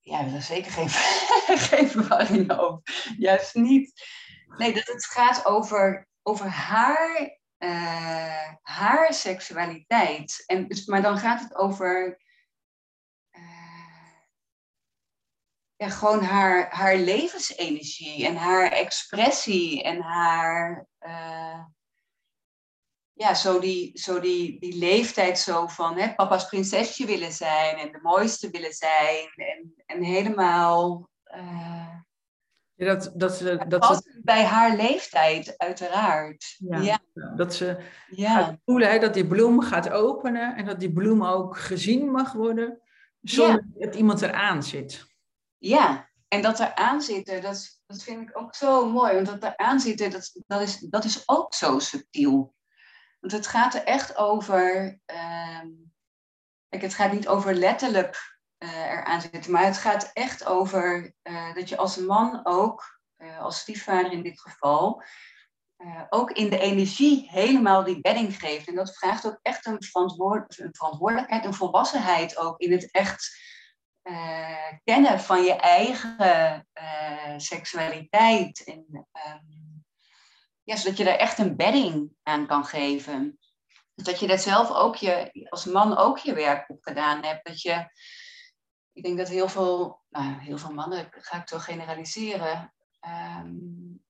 [0.00, 0.88] ja, daar zeker geen,
[1.68, 2.80] geen verwarring over.
[3.18, 3.92] Juist niet.
[4.56, 10.42] Nee, dat het gaat over, over haar, uh, haar seksualiteit.
[10.46, 12.22] En, dus, maar dan gaat het over
[15.76, 21.64] ja, gewoon haar, haar levensenergie en haar expressie en haar, uh,
[23.12, 27.92] ja, zo die, zo die, die leeftijd zo van hè, papa's prinsesje willen zijn en
[27.92, 31.08] de mooiste willen zijn en, en helemaal.
[31.36, 31.98] Uh,
[32.74, 34.20] ja, dat, dat ze, dat ze...
[34.22, 36.56] bij haar leeftijd, uiteraard.
[36.58, 37.00] Ja, ja.
[37.36, 37.76] Dat ze
[38.10, 38.58] ja.
[38.64, 42.80] voelen hè, dat die bloem gaat openen en dat die bloem ook gezien mag worden,
[43.20, 45.13] zonder dat iemand eraan zit.
[45.64, 49.14] Ja, en dat er aan zitten, dat, dat vind ik ook zo mooi.
[49.14, 52.54] Want dat er aan zitten, dat, dat, is, dat is ook zo subtiel.
[53.20, 54.98] Want het gaat er echt over.
[56.68, 61.14] Kijk, het gaat niet over letterlijk uh, eraan zitten, maar het gaat echt over
[61.54, 63.00] dat je als man ook,
[63.38, 65.02] als stiefvader in dit geval,
[66.08, 68.68] ook in de energie helemaal die bedding geeft.
[68.68, 73.52] En dat vraagt ook echt een, een verantwoordelijkheid, een volwassenheid ook in het echt
[74.04, 78.64] uh, kennen van je eigen uh, seksualiteit.
[78.64, 79.84] En, um,
[80.62, 83.38] ja, zodat je daar echt een bedding aan kan geven.
[83.94, 87.46] Dat je dat zelf ook je, als man ook je werk op gedaan hebt.
[87.46, 87.88] Dat je,
[88.92, 92.74] ik denk dat heel veel, nou, heel veel mannen, ga ik toch generaliseren.
[93.40, 94.04] Um,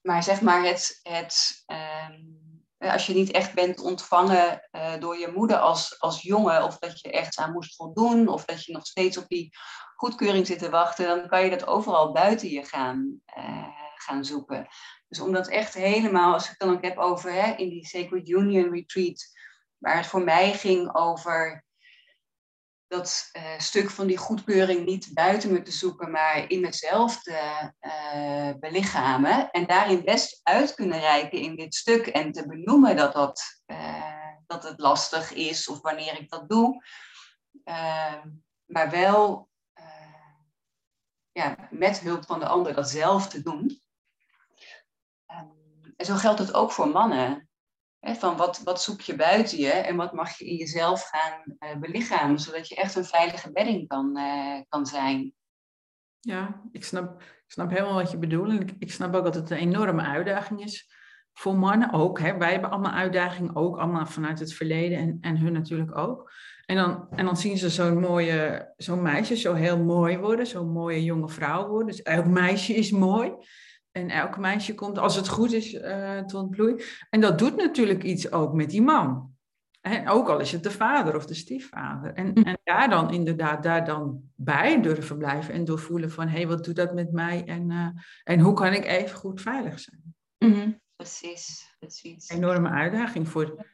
[0.00, 2.39] maar zeg maar het, het um,
[2.88, 7.00] als je niet echt bent ontvangen uh, door je moeder als, als jongen, of dat
[7.00, 9.50] je echt aan moest voldoen, of dat je nog steeds op die
[9.96, 14.66] goedkeuring zit te wachten, dan kan je dat overal buiten je gaan, uh, gaan zoeken.
[15.08, 18.28] Dus om dat echt helemaal, als ik dan ook heb over hè, in die Sacred
[18.28, 19.26] Union Retreat,
[19.78, 21.64] waar het voor mij ging over
[22.90, 27.70] dat uh, stuk van die goedkeuring niet buiten me te zoeken, maar in mezelf te
[27.80, 29.50] uh, belichamen.
[29.50, 34.32] En daarin best uit kunnen reiken in dit stuk en te benoemen dat, dat, uh,
[34.46, 36.84] dat het lastig is of wanneer ik dat doe.
[37.64, 38.28] Ehm,
[38.66, 39.48] maar wel
[41.32, 43.82] ja, met hulp van de ander dat zelf te doen.
[45.26, 45.46] Ehm,
[45.96, 47.49] en zo geldt het ook voor mannen
[48.00, 51.80] van wat, wat zoek je buiten je en wat mag je in jezelf gaan uh,
[51.80, 55.34] belichamen, zodat je echt een veilige bedding kan, uh, kan zijn.
[56.20, 58.48] Ja, ik snap, ik snap helemaal wat je bedoelt.
[58.48, 60.98] En ik, ik snap ook dat het een enorme uitdaging is
[61.32, 62.20] voor mannen ook.
[62.20, 62.36] Hè.
[62.36, 66.32] Wij hebben allemaal uitdagingen, ook allemaal vanuit het verleden en, en hun natuurlijk ook.
[66.66, 70.72] En dan, en dan zien ze zo'n mooie, zo'n meisje zo heel mooi worden, zo'n
[70.72, 71.86] mooie jonge vrouw worden.
[71.86, 73.32] Dus elk meisje is mooi.
[73.92, 76.84] En elk meisje komt, als het goed is, uh, tot bloei.
[77.10, 79.34] En dat doet natuurlijk iets ook met die man.
[79.80, 82.12] En ook al is het de vader of de stiefvader.
[82.14, 82.42] En, hm.
[82.42, 86.64] en daar dan inderdaad, daar dan bij durven blijven en doorvoelen van, hé, hey, wat
[86.64, 87.44] doet dat met mij?
[87.46, 87.86] En, uh,
[88.24, 90.14] en hoe kan ik even goed veilig zijn?
[90.38, 90.80] Mm-hmm.
[90.96, 92.28] Precies, precies.
[92.28, 93.66] Enorme uitdaging voor,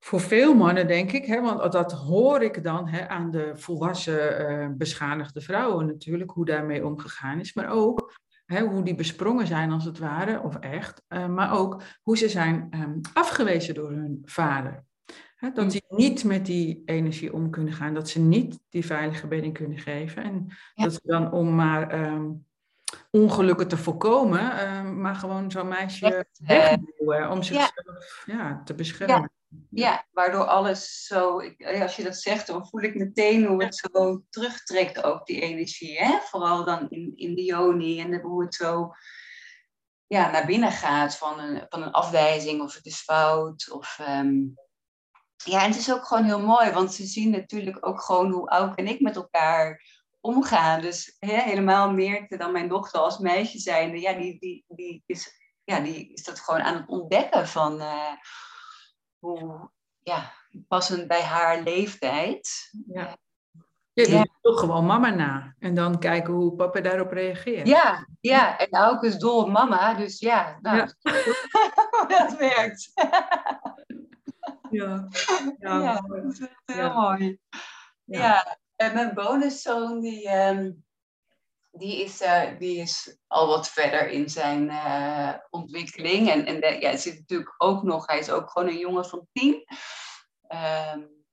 [0.00, 1.24] voor veel mannen, denk ik.
[1.26, 1.40] Hè?
[1.40, 6.86] Want dat hoor ik dan hè, aan de volwassen uh, beschadigde vrouwen natuurlijk, hoe daarmee
[6.86, 7.54] omgegaan is.
[7.54, 8.12] Maar ook
[8.46, 12.68] hoe die besprongen zijn als het ware, of echt, uh, maar ook hoe ze zijn
[12.70, 14.84] um, afgewezen door hun vader.
[15.36, 19.26] He, dat die niet met die energie om kunnen gaan, dat ze niet die veilige
[19.26, 20.22] bedding kunnen geven.
[20.22, 22.46] En dat ze dan om maar um,
[23.10, 28.34] ongelukken te voorkomen, um, maar gewoon zo'n meisje wegduwen om zichzelf ja.
[28.34, 29.30] ja te beschermen.
[29.70, 33.76] Ja, waardoor alles zo, eh, als je dat zegt, dan voel ik meteen hoe het
[33.76, 35.98] zo terugtrekt ook, die energie.
[35.98, 36.18] Hè?
[36.20, 38.92] Vooral dan in, in de joni en hoe het zo
[40.06, 43.70] ja, naar binnen gaat van een, van een afwijzing of het is fout.
[43.70, 44.40] Of, ehm,
[45.44, 48.48] ja, en het is ook gewoon heel mooi, want ze zien natuurlijk ook gewoon hoe
[48.48, 49.82] Auke en ik met elkaar
[50.20, 50.80] omgaan.
[50.80, 55.30] Dus hè, helemaal meer dan mijn dochter als meisje zijnde, ja, die, die, die, is,
[55.64, 58.12] ja, die is dat gewoon aan het ontdekken van uh,
[59.24, 59.70] hoe
[60.02, 60.32] ja,
[60.68, 62.70] passend bij haar leeftijd.
[62.86, 63.16] Ja.
[63.92, 65.54] Je doet toch gewoon mama na.
[65.58, 67.66] En dan kijken hoe papa daarop reageert.
[67.66, 68.58] Ja, ja.
[68.58, 69.94] en ook is dol mama.
[69.94, 70.92] Dus ja, nou, ja.
[72.18, 72.92] dat werkt.
[74.70, 75.08] ja,
[75.58, 77.38] ja, ja dat is heel mooi.
[78.04, 78.58] Ja.
[78.76, 80.84] en mijn bonuszoon, die, um,
[81.76, 86.30] die, is, uh, die is al wat verder in zijn uh, ontwikkeling.
[86.30, 89.28] En, en ja, hij zit natuurlijk ook nog, hij is ook gewoon een jongen van
[89.32, 89.54] tien.
[90.48, 91.24] Um,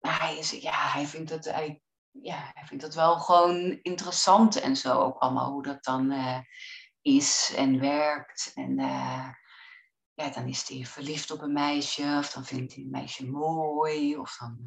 [0.00, 4.76] hij, is, ja, hij, vindt het, hij, ja, hij vindt het wel gewoon interessant en
[4.76, 6.38] zo ook allemaal hoe dat dan uh,
[7.00, 8.52] is en werkt.
[8.54, 8.74] En
[10.14, 14.16] ja, dan is hij verliefd op een meisje of dan vindt hij een meisje mooi
[14.16, 14.58] of dan,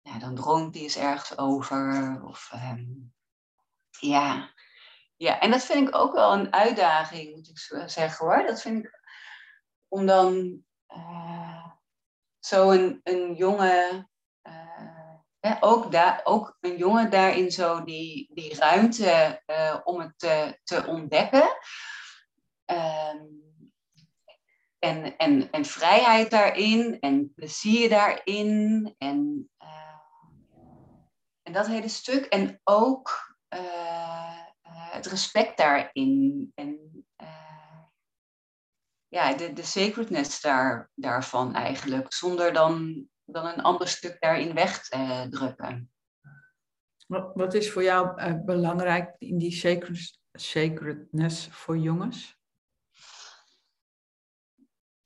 [0.00, 2.20] ja, dan droomt hij eens ergens over.
[2.24, 3.14] Of, um,
[4.00, 4.50] ja.
[5.16, 8.46] ja, en dat vind ik ook wel een uitdaging, moet ik zeggen hoor.
[8.46, 9.00] Dat vind ik
[9.88, 10.60] om dan
[12.38, 14.06] zo een, een jonge
[15.60, 20.86] ook, daar, ook een jongen daarin zo die, die ruimte uh, om het te, te
[20.86, 21.48] ontdekken.
[22.66, 23.44] Um,
[24.78, 28.94] en, en, en vrijheid daarin en plezier daarin.
[28.98, 29.98] En, uh,
[31.42, 32.24] en dat hele stuk.
[32.24, 33.25] En ook uh,
[34.68, 36.52] het respect daarin.
[36.54, 37.04] En
[39.08, 42.12] ja, de, de sacredness daar, daarvan eigenlijk.
[42.12, 45.90] Zonder dan dan een ander stuk daarin wegdrukken.
[47.06, 52.38] Wat, wat is voor jou belangrijk in die sacred, sacredness voor jongens?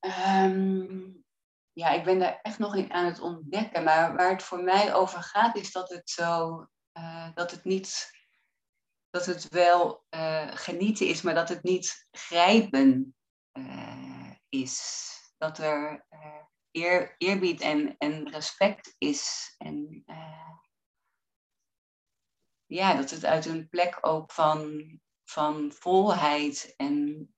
[0.01, 1.25] Um,
[1.73, 3.85] ja, ik ben daar echt nog in aan het ontdekken.
[3.85, 6.67] Maar waar het voor mij over gaat, is dat het zo,
[6.99, 8.11] uh, dat het niet,
[9.11, 13.15] dat het wel uh, genieten is, maar dat het niet grijpen
[14.49, 15.09] is.
[15.39, 16.07] Dat er
[16.71, 19.55] eer, eerbied en, en respect is.
[19.59, 20.05] En
[22.67, 24.85] ja, dat het uit een plek ook van,
[25.25, 27.29] van volheid en,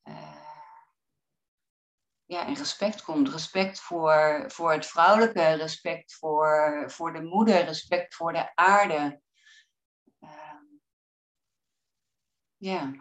[2.24, 3.28] ja, en respect komt.
[3.28, 9.20] Respect voor, voor het vrouwelijke, respect voor, voor de moeder, respect voor de aarde.
[10.20, 10.60] Uh,
[12.62, 12.92] ja.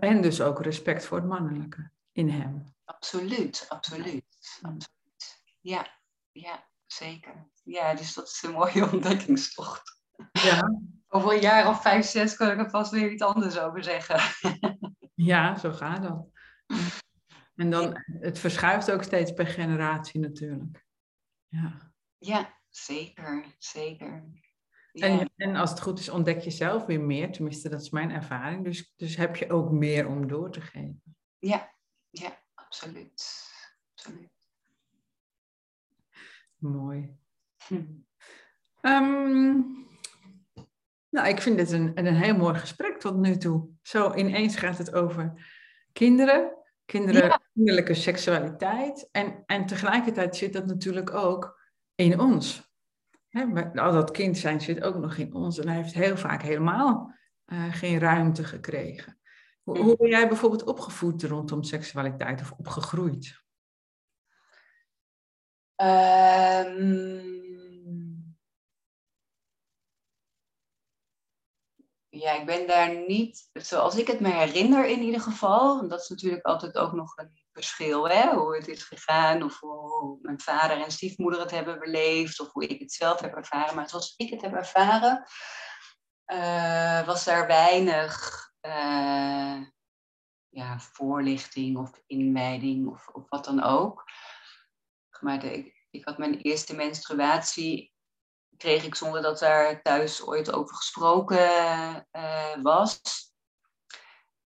[0.00, 2.64] En dus ook respect voor het mannelijke in hem.
[2.84, 4.58] Absoluut, absoluut.
[4.62, 5.42] absoluut.
[5.60, 6.00] Ja,
[6.32, 7.50] ja, zeker.
[7.62, 10.00] Ja, dus dat is een mooie ontdekkingstocht.
[10.32, 10.80] Ja.
[11.08, 14.20] Over een jaar of vijf, zes kan ik er vast weer iets anders over zeggen.
[15.16, 16.26] Ja, zo gaat dat.
[17.54, 20.84] En dan, het verschuift ook steeds per generatie natuurlijk.
[21.48, 24.43] Ja, ja zeker, zeker.
[24.94, 25.06] Ja.
[25.06, 27.32] En, en als het goed is, ontdek je zelf weer meer.
[27.32, 28.64] Tenminste, dat is mijn ervaring.
[28.64, 31.02] Dus, dus heb je ook meer om door te geven.
[31.38, 31.74] Ja,
[32.10, 33.44] ja, absoluut.
[33.94, 34.30] absoluut.
[36.56, 37.16] Mooi.
[37.66, 37.82] Hm.
[41.08, 43.68] nou, ik vind dit een, een heel mooi gesprek tot nu toe.
[43.82, 45.48] Zo ineens gaat het over
[45.92, 49.08] kinderen, kinderen, kinderlijke seksualiteit.
[49.12, 51.60] En, en tegelijkertijd zit dat natuurlijk ook
[51.94, 52.73] in ons.
[53.74, 55.58] Al dat kind zijn zit ook nog in ons.
[55.58, 57.14] En hij heeft heel vaak helemaal
[57.46, 59.18] uh, geen ruimte gekregen.
[59.62, 63.42] Hoe, hoe ben jij bijvoorbeeld opgevoed rondom seksualiteit of opgegroeid?
[65.82, 67.34] Um,
[72.08, 76.08] ja, ik ben daar niet, zoals ik het me herinner in ieder geval, dat is
[76.08, 78.34] natuurlijk altijd ook nog een verschil, hè?
[78.34, 82.66] hoe het is gegaan, of hoe mijn vader en stiefmoeder het hebben beleefd, of hoe
[82.66, 83.74] ik het zelf heb ervaren.
[83.74, 85.24] Maar zoals ik het heb ervaren,
[86.32, 89.60] uh, was daar weinig uh,
[90.48, 94.04] ja, voorlichting of inleiding of, of wat dan ook
[95.24, 97.92] maar de, ik had mijn eerste menstruatie,
[98.56, 103.00] kreeg ik zonder dat daar thuis ooit over gesproken uh, was.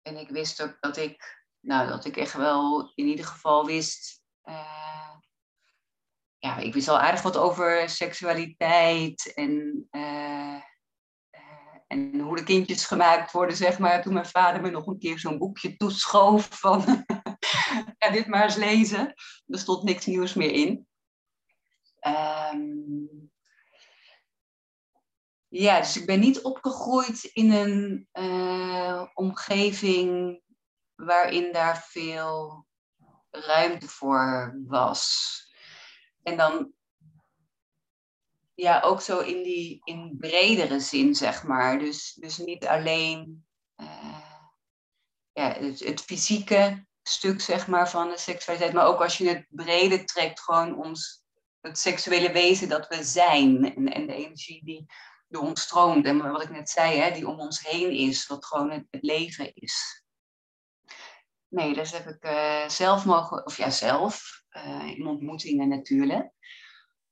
[0.02, 4.22] En ik wist ook dat ik, nou, dat ik echt wel in ieder geval wist.
[4.44, 5.14] Uh,
[6.38, 10.62] ja, ik wist al aardig wat over seksualiteit en, uh,
[11.86, 14.02] en hoe de kindjes gemaakt worden, zeg maar.
[14.02, 17.04] Toen mijn vader me nog een keer zo'n boekje toeschoof van
[17.98, 19.14] ja, dit maar eens lezen.
[19.46, 20.86] Er stond niks nieuws meer in.
[22.06, 23.30] Um,
[25.48, 28.08] ja, dus ik ben niet opgegroeid in een
[29.14, 30.40] omgeving
[30.98, 32.66] waarin daar veel
[33.30, 35.06] ruimte voor was.
[36.22, 36.72] En dan
[38.54, 41.78] ja, ook zo in die in bredere zin, zeg maar.
[41.78, 44.30] Dus, dus niet alleen uh,
[45.32, 49.46] ja, het, het, fysieke stuk, zeg maar, van de seksualiteit, maar ook als je het
[49.48, 51.22] breder trekt, gewoon ons,
[51.60, 54.86] het seksuele wezen dat we zijn en, en de energie die
[55.28, 56.06] door ons stroomt.
[56.06, 59.54] En wat ik net zei, hè, die om ons heen is, wat gewoon het leven
[59.54, 60.02] is.
[61.48, 66.30] Nee, dat heb ik uh, zelf mogen, of ja, zelf, uh, in ontmoetingen natuurlijk.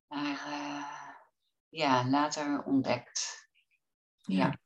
[0.07, 0.41] Maar
[1.69, 3.49] ja, later ontdekt.
[4.17, 4.59] Ja.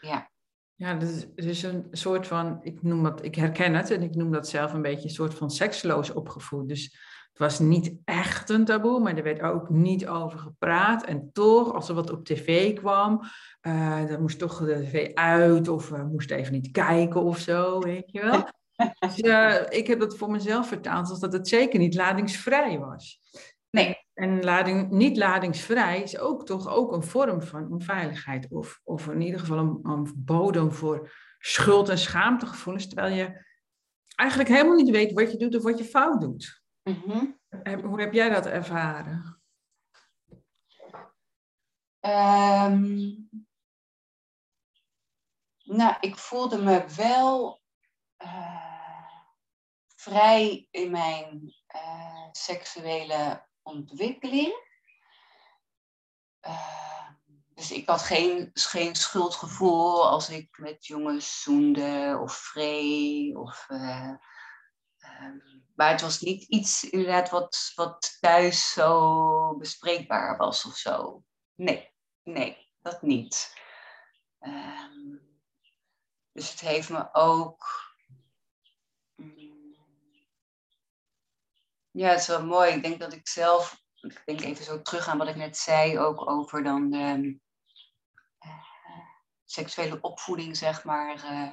[0.00, 0.30] Ja.
[0.74, 4.32] Ja, dus, dus een soort van, ik noem dat, ik herken het en ik noem
[4.32, 6.68] dat zelf een beetje een soort van seksloos opgevoed.
[6.68, 6.82] Dus
[7.28, 11.04] het was niet echt een taboe, maar er werd ook niet over gepraat.
[11.04, 13.20] En toch, als er wat op tv kwam,
[14.08, 18.10] dan moest toch de tv uit of we moesten even niet kijken of zo, weet
[18.10, 18.48] je wel.
[18.98, 23.20] Dus uh, ik heb dat voor mezelf vertaald als dat het zeker niet ladingsvrij was.
[23.70, 23.98] Nee.
[24.14, 28.50] En lading, niet ladingsvrij is ook toch ook een vorm van onveiligheid.
[28.50, 32.86] Of, of in ieder geval een, een bodem voor schuld- en schaamtegevoelens.
[32.86, 33.44] Terwijl je
[34.14, 36.62] eigenlijk helemaal niet weet wat je doet of wat je fout doet.
[36.82, 37.38] Mm
[37.82, 39.40] Hoe heb jij dat ervaren?
[42.00, 43.28] Um,
[45.64, 47.59] nou, ik voelde me wel
[50.00, 54.68] vrij in mijn uh, seksuele ontwikkeling.
[56.46, 57.08] Uh,
[57.54, 63.38] dus ik had geen, geen schuldgevoel als ik met jongens zoende of vree.
[63.38, 64.14] Of, uh,
[65.20, 71.24] um, maar het was niet iets inderdaad wat, wat thuis zo bespreekbaar was of zo.
[71.54, 73.54] Nee, nee, dat niet.
[74.40, 75.38] Um,
[76.32, 77.89] dus het heeft me ook
[81.90, 82.72] Ja, het is wel mooi.
[82.72, 85.98] Ik denk dat ik zelf, ik denk even zo terug aan wat ik net zei,
[85.98, 87.38] ook over dan de
[88.44, 88.64] uh,
[89.44, 91.24] seksuele opvoeding, zeg maar.
[91.24, 91.52] Uh,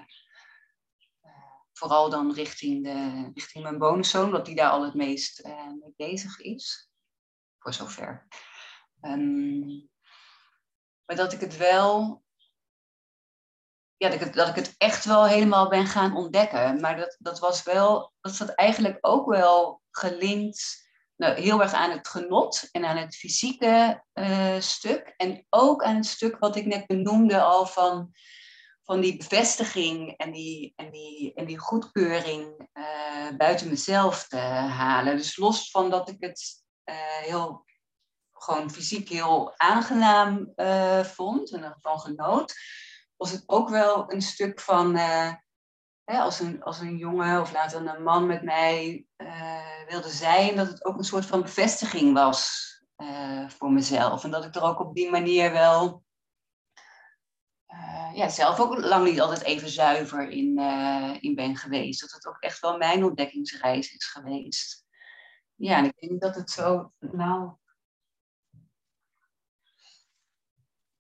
[1.74, 6.40] vooral dan richting, de, richting mijn bonuszoon, dat die daar al het meest mee bezig
[6.40, 6.92] is.
[7.60, 8.28] Voor zover.
[9.02, 9.90] Um,
[11.06, 12.24] maar dat ik het wel
[13.98, 16.80] ja, dat ik, het, dat ik het echt wel helemaal ben gaan ontdekken.
[16.82, 21.92] Maar dat, dat was wel, dat zat eigenlijk ook wel gelinkt nou, heel erg aan
[21.92, 25.14] het genot en aan het fysieke uh, stuk.
[25.18, 28.14] En ook aan het stuk wat ik net benoemde al van,
[28.84, 35.18] van die bevestiging en die, en die, en die goedkeuring uh, buiten mezelf te halen.
[35.18, 37.66] Dus los van dat ik het uh, heel
[38.34, 40.54] gewoon fysiek heel aangenaam
[41.04, 42.54] vond en ervan genoot
[43.18, 45.34] was het ook wel een stuk van, uh,
[46.04, 50.56] hè, als, een, als een jongen of later een man met mij uh, wilde zijn,
[50.56, 52.66] dat het ook een soort van bevestiging was
[52.98, 54.24] uh, voor mezelf.
[54.24, 56.06] En dat ik er ook op die manier wel
[58.14, 60.58] ja, zelf ook lang niet altijd even zuiver in,
[61.22, 62.02] in ben geweest.
[62.02, 64.86] Dat het ook echt wel mijn ontdekkingsreis is geweest.
[65.56, 67.52] Ja, en ik denk dat het zo, nou,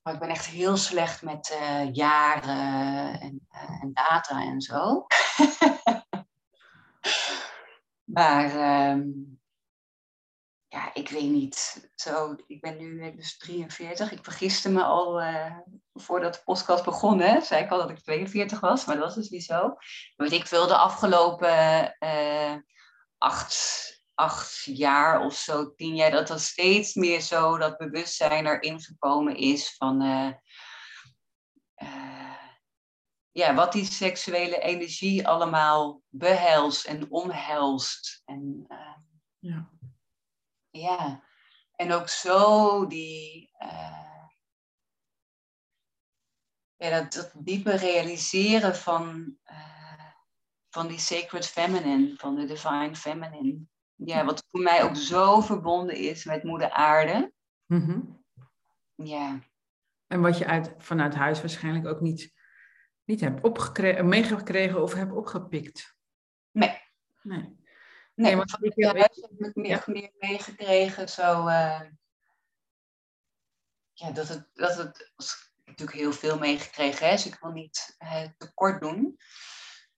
[0.08, 5.06] Maar ik ben echt heel slecht met uh, jaren en, uh, en, data en zo.
[8.16, 9.04] maar uh,
[10.68, 11.90] ja, ik weet niet.
[11.96, 14.12] Zo, ik ben nu dus 43.
[14.12, 15.22] Ik vergiste me al
[15.94, 17.20] voordat de podcast begon.
[17.20, 19.76] Hè, zei ik al dat ik 42 was, maar dat was dus niet zo.
[20.16, 21.96] Weet ik veel, de afgelopen
[23.18, 28.82] acht acht jaar of zo, tien jaar, dat er steeds meer zo dat bewustzijn erin
[28.82, 30.32] gekomen is van uh,
[31.76, 32.38] uh,
[33.32, 38.22] ja, wat die seksuele energie allemaal behelst en omhelst.
[38.26, 38.96] En, uh,
[39.40, 39.70] ja.
[40.70, 41.24] ja,
[41.76, 43.50] en ook zo die,
[46.76, 49.38] ja, dat, dat diepe realiseren van,
[50.70, 53.68] van die sacred feminine, van de divine feminine.
[53.98, 57.34] Ja, wat voor mij ook zo verbonden is met moeder aarde.
[57.66, 58.24] Mm
[58.96, 59.40] Ja.
[60.08, 62.34] En wat je uit, vanuit huis waarschijnlijk ook niet,
[63.04, 65.98] niet hebt opgekregen, meegekregen of hebt opgepikt.
[66.52, 66.82] Nee.
[67.22, 67.56] Nee.
[68.14, 71.10] Nee, want ik heb, huis heb ik meer, meer meegekregen.
[71.10, 71.82] Zo, uh,
[73.94, 75.12] ja, dat het, dat het
[75.66, 79.18] natuurlijk heel veel meegekregen, dus ik wil niet uh, tekort doen.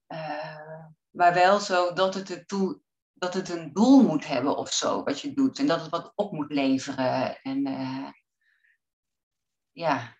[0.08, 2.80] Uh, maar wel zo dat het ertoe
[3.20, 5.58] dat het een doel moet hebben of zo, wat je doet.
[5.58, 7.40] En dat het wat op moet leveren.
[7.42, 8.08] En uh,
[9.72, 10.16] ja,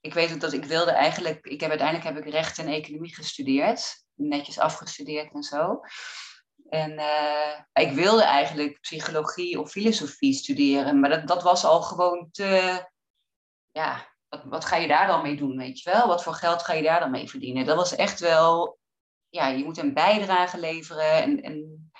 [0.00, 3.14] ik weet ook dat ik wilde eigenlijk, ik heb uiteindelijk heb ik recht en economie
[3.14, 5.80] gestudeerd, netjes afgestudeerd en zo.
[6.68, 12.28] En uh, ik wilde eigenlijk psychologie of filosofie studeren, maar dat, dat was al gewoon
[12.30, 12.84] te,
[13.70, 16.06] ja, wat, wat ga je daar dan mee doen, weet je wel?
[16.06, 17.66] Wat voor geld ga je daar dan mee verdienen?
[17.66, 18.78] Dat was echt wel,
[19.28, 21.90] ja, je moet een bijdrage leveren en, en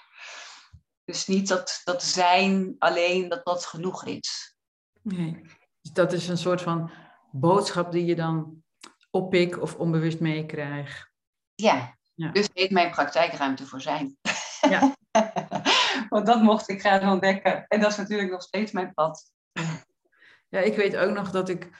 [1.06, 4.56] dus niet dat, dat zijn alleen dat dat genoeg is.
[5.02, 5.40] Nee,
[5.80, 6.90] dus dat is een soort van
[7.30, 8.62] boodschap die je dan
[9.10, 11.10] oppik of onbewust meekrijgt.
[11.54, 11.96] Ja.
[12.14, 14.16] ja, dus heet mijn praktijkruimte voor zijn.
[14.60, 14.94] Ja.
[16.08, 17.66] Want dat mocht ik gaan ontdekken.
[17.68, 19.30] En dat is natuurlijk nog steeds mijn pad.
[20.48, 21.70] Ja, ik weet ook nog dat ik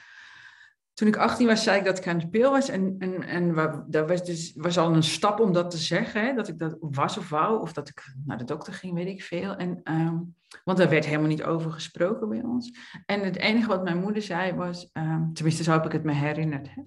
[0.97, 2.69] toen ik 18 was, zei ik dat ik aan de pil was.
[2.69, 3.55] En, en, en
[3.87, 6.25] dat was, dus, was al een stap om dat te zeggen.
[6.25, 7.61] Hè, dat ik dat was of wou.
[7.61, 9.55] Of dat ik naar de dokter ging, weet ik veel.
[9.55, 12.71] En, um, want daar werd helemaal niet over gesproken bij ons.
[13.05, 14.89] En het enige wat mijn moeder zei was...
[14.93, 16.67] Um, tenminste, zo heb ik het me herinnerd.
[16.69, 16.81] Hè,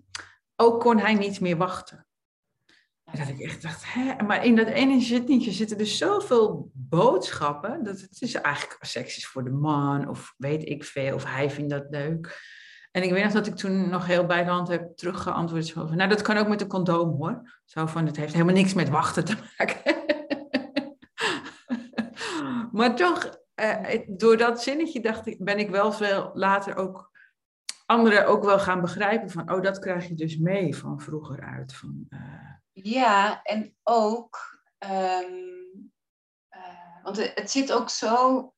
[0.57, 2.07] ook kon hij niet meer wachten.
[3.05, 4.23] En dat ik echt dacht, hè?
[4.23, 7.85] Maar in dat ene zinnetje zitten dus zoveel boodschappen.
[7.85, 10.09] Dat het is eigenlijk seks is voor de man.
[10.09, 11.15] Of weet ik veel.
[11.15, 12.59] Of hij vindt dat leuk.
[12.91, 15.73] En ik weet nog dat ik toen nog heel bij de hand heb teruggeantwoord.
[15.73, 17.61] Van, nou, dat kan ook met een condoom hoor.
[17.65, 20.05] Zo van, het heeft helemaal niks met wachten te maken.
[22.79, 27.11] maar toch, eh, door dat zinnetje dacht ik, ben ik wel veel later ook
[27.87, 31.75] anderen ook wel gaan begrijpen van, oh, dat krijg je dus mee van vroeger uit.
[31.75, 32.21] Van, uh...
[32.73, 35.93] Ja, en ook, um,
[36.51, 38.55] uh, want het, zit ook zo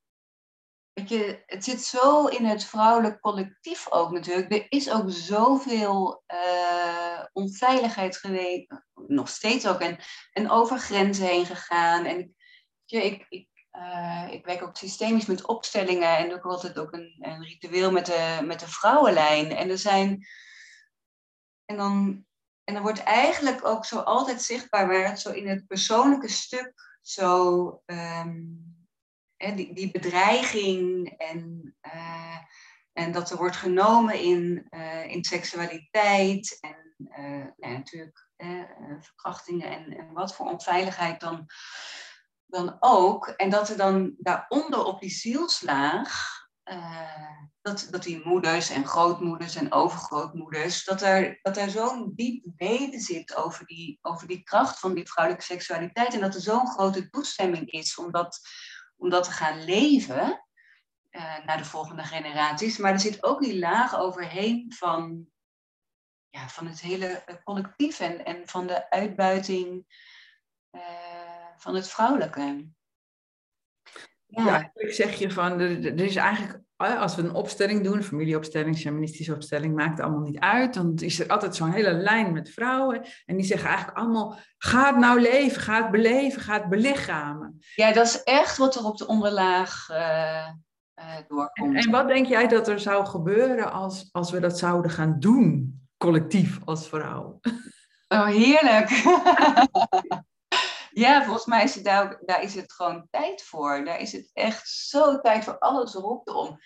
[0.95, 4.53] Het zit zo in het vrouwelijk collectief ook natuurlijk.
[4.53, 8.73] Er is ook zoveel uh, onveiligheid geweest,
[9.07, 9.99] nog steeds ook, en,
[10.33, 12.05] en over grenzen heen gegaan.
[12.05, 12.37] En
[12.85, 17.17] je, ik, ik, uh, ik werk ook systemisch met opstellingen en ook altijd ook een,
[17.21, 19.51] een ritueel met de, met de vrouwenlijn.
[19.51, 20.27] En er zijn.
[21.65, 22.27] En dan,
[22.65, 27.83] en wordt eigenlijk ook zo altijd zichtbaar waar het zo in het persoonlijke stuk zo.
[27.87, 28.72] Um,
[29.51, 32.39] die, die bedreiging en, uh,
[32.93, 36.81] en dat er wordt genomen in, uh, in seksualiteit en
[37.57, 38.31] nou, natuurlijk
[39.01, 41.47] verkrachtingen en, en, wat voor onveiligheid dan,
[42.47, 43.27] dan ook.
[43.27, 46.31] En dat er dan daaronder op die zielslaag,
[47.63, 53.01] dat, dat die moeders en grootmoeders en overgrootmoeders, dat er, dat er zo'n diep weten
[53.01, 57.11] zit over die, over die kracht van die vrouwelijke seksualiteit en dat er zo'n grote
[57.11, 58.41] toestemming is om dat
[59.03, 60.45] om dat te gaan leven
[61.11, 62.79] uh, naar de volgende generaties.
[62.79, 65.27] Maar er zit ook die laag overheen van,
[66.31, 69.85] ja, van het hele eh, collectief en, en van de uitbuiting
[70.71, 70.83] uh,
[71.57, 72.71] van het vrouwelijke.
[74.27, 78.79] Ja, eigenlijk zeg je van, er, er is eigenlijk als we een opstelling doen, familieopstelling,
[78.79, 80.75] shamanistische opstelling, maakt het allemaal niet uit.
[80.75, 83.03] Dan is er altijd zo'n hele lijn met vrouwen.
[83.27, 87.59] En die zeggen eigenlijk allemaal, ga het nou leven, ga het beleven, ga het belichamen.
[87.75, 90.47] Ja, dat is echt wat er op de onderlaag uh,
[91.29, 91.77] doorkomt.
[91.77, 95.17] En, en, wat denk jij dat er zou gebeuren als, als we dat zouden gaan
[95.19, 97.41] doen, collectief als vrouw?
[98.09, 98.89] Oh, heerlijk.
[100.95, 103.85] Ja, volgens mij is het daar, daar is het gewoon tijd voor.
[103.85, 106.59] Daar is het echt zo tijd voor alles erop om.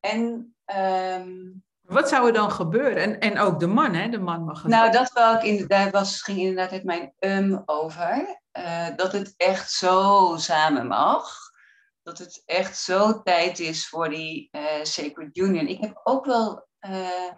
[0.00, 1.64] En, um...
[1.80, 3.02] Wat zou er dan gebeuren?
[3.02, 4.08] En, en ook de man, hè?
[4.08, 4.64] De man mag.
[4.64, 8.40] Nou, dat wel ik in, daar was, ging inderdaad het mijn um over.
[8.58, 11.36] Uh, dat het echt zo samen mag.
[12.02, 15.66] Dat het echt zo tijd is voor die uh, Sacred Union.
[15.66, 16.68] Ik heb ook wel.
[16.80, 17.30] Uh,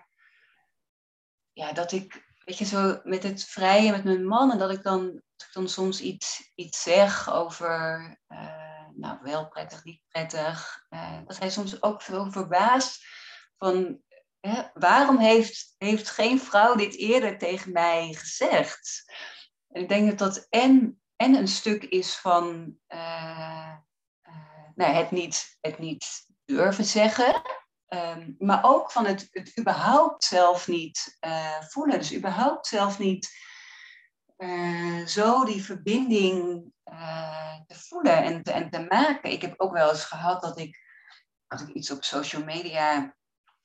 [1.52, 4.82] ja, dat ik weet je, zo met het vrije met mijn man en dat ik
[4.82, 11.18] dan, dat dan soms iets, iets zeg over, uh, nou wel prettig, niet prettig, uh,
[11.26, 13.04] dat hij soms ook veel verbaasd
[13.56, 14.02] van,
[14.40, 19.12] hè, waarom heeft, heeft geen vrouw dit eerder tegen mij gezegd?
[19.68, 23.76] En ik denk dat dat en, en een stuk is van uh,
[24.74, 27.42] nou, het, niet, het niet durven zeggen,
[27.88, 31.18] Um, maar ook van het, het überhaupt zelf niet
[31.68, 31.98] voelen.
[31.98, 33.30] Dus überhaupt zelf niet
[34.36, 39.30] uh, zo die verbinding uh, te voelen en te, en te maken.
[39.30, 40.78] Ik heb ook wel eens gehad dat ik,
[41.46, 43.16] had ik iets op social media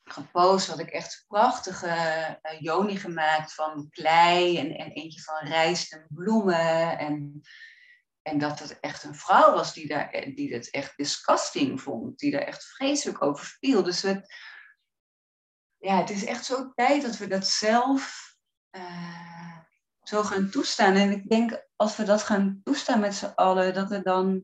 [0.03, 6.05] gepost, had ik echt prachtige joni gemaakt van klei en, en eentje van rijst en
[6.09, 6.97] bloemen.
[6.97, 7.41] En
[8.29, 12.31] en dat het echt een vrouw was die, daar, die het echt disgusting vond, die
[12.31, 13.83] daar echt vreselijk over viel.
[13.83, 14.35] Dus het,
[15.77, 18.33] ja, het is echt zo tijd dat we dat zelf
[18.71, 19.28] uh,
[20.09, 20.95] zo gaan toestaan.
[20.95, 24.43] En ik denk, als we dat gaan toestaan met z'n allen, dat er dan,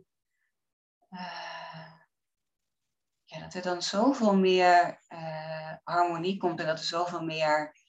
[1.10, 1.92] uh,
[3.24, 7.84] ja, dat er dan zoveel meer uh, harmonie komt en dat er zoveel meer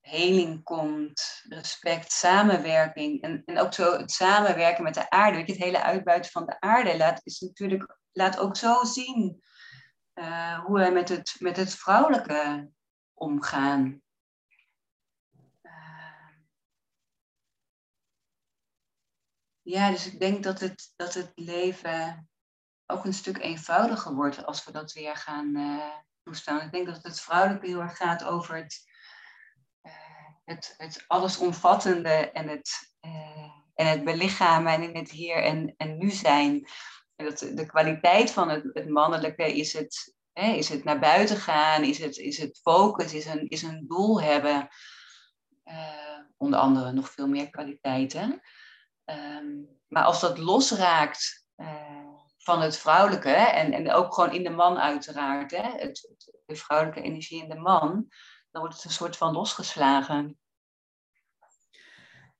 [0.00, 3.22] heling komt, respect, samenwerking.
[3.22, 5.36] En, en ook zo het samenwerken met de aarde.
[5.36, 9.42] Weet je, het hele uitbuiten van de aarde laat, is natuurlijk, laat ook zo zien
[10.64, 12.70] hoe wij met het, met het vrouwelijke
[13.14, 14.02] omgaan.
[19.70, 22.28] Ja, dus ik denk dat het, dat het leven
[22.86, 26.60] ook een stuk eenvoudiger wordt als we dat weer gaan uh, toestaan.
[26.60, 28.82] Ik denk dat het vrouwelijke heel erg gaat over het,
[30.44, 32.94] het, het allesomvattende en het,
[33.74, 36.68] en het belichamen en in het hier en, en nu zijn
[37.16, 41.82] dat de kwaliteit van het, het mannelijke is het, hè, is het naar buiten gaan,
[41.82, 44.68] is het, is het focus, is een, is een doel hebben.
[46.36, 48.42] Onder andere nog veel meer kwaliteiten.
[49.10, 51.68] Um, maar als dat losraakt uh,
[52.38, 56.14] van het vrouwelijke, en, en ook gewoon in de man uiteraard, hè, het,
[56.46, 58.08] de vrouwelijke energie in de man,
[58.50, 60.38] dan wordt het een soort van losgeslagen.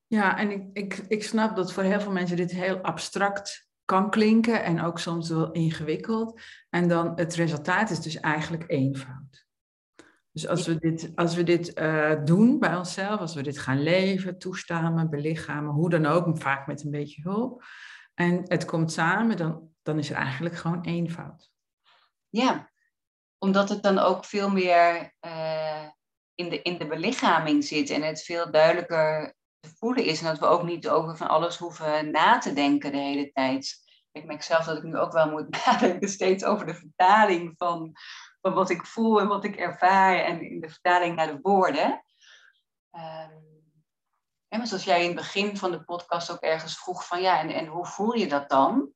[0.06, 4.10] Ja, en ik, ik, ik snap dat voor heel veel mensen dit heel abstract kan
[4.10, 6.40] klinken en ook soms wel ingewikkeld.
[6.68, 9.48] En dan het resultaat is dus eigenlijk eenvoud.
[10.32, 13.82] Dus als we dit, als we dit uh, doen bij onszelf, als we dit gaan
[13.82, 17.64] leven, toestaan, belichamen, hoe dan ook, vaak met een beetje hulp,
[18.14, 21.50] en het komt samen, dan, dan is er eigenlijk gewoon eenvoud.
[22.28, 22.70] Ja,
[23.38, 25.88] omdat het dan ook veel meer uh,
[26.34, 30.20] in, de, in de belichaming zit en het veel duidelijker te voelen is.
[30.20, 33.78] En dat we ook niet over van alles hoeven na te denken de hele tijd.
[34.12, 37.92] Ik merk zelf dat ik nu ook wel moet nadenken steeds over de vertaling van,
[38.40, 40.16] van wat ik voel en wat ik ervaar.
[40.16, 42.04] En in de vertaling naar de woorden.
[42.92, 43.48] Um,
[44.58, 47.48] maar zoals jij in het begin van de podcast ook ergens vroeg van ja, en,
[47.48, 48.92] en hoe voel je dat dan?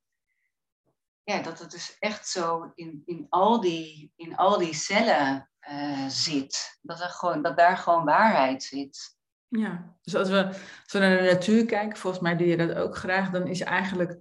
[1.23, 6.07] Ja, dat het dus echt zo in, in, al, die, in al die cellen uh,
[6.07, 6.79] zit.
[6.81, 9.17] Dat, er gewoon, dat daar gewoon waarheid zit.
[9.47, 10.59] Ja, dus als we,
[10.91, 14.17] we naar de natuur kijken, volgens mij doe je dat ook graag, dan is eigenlijk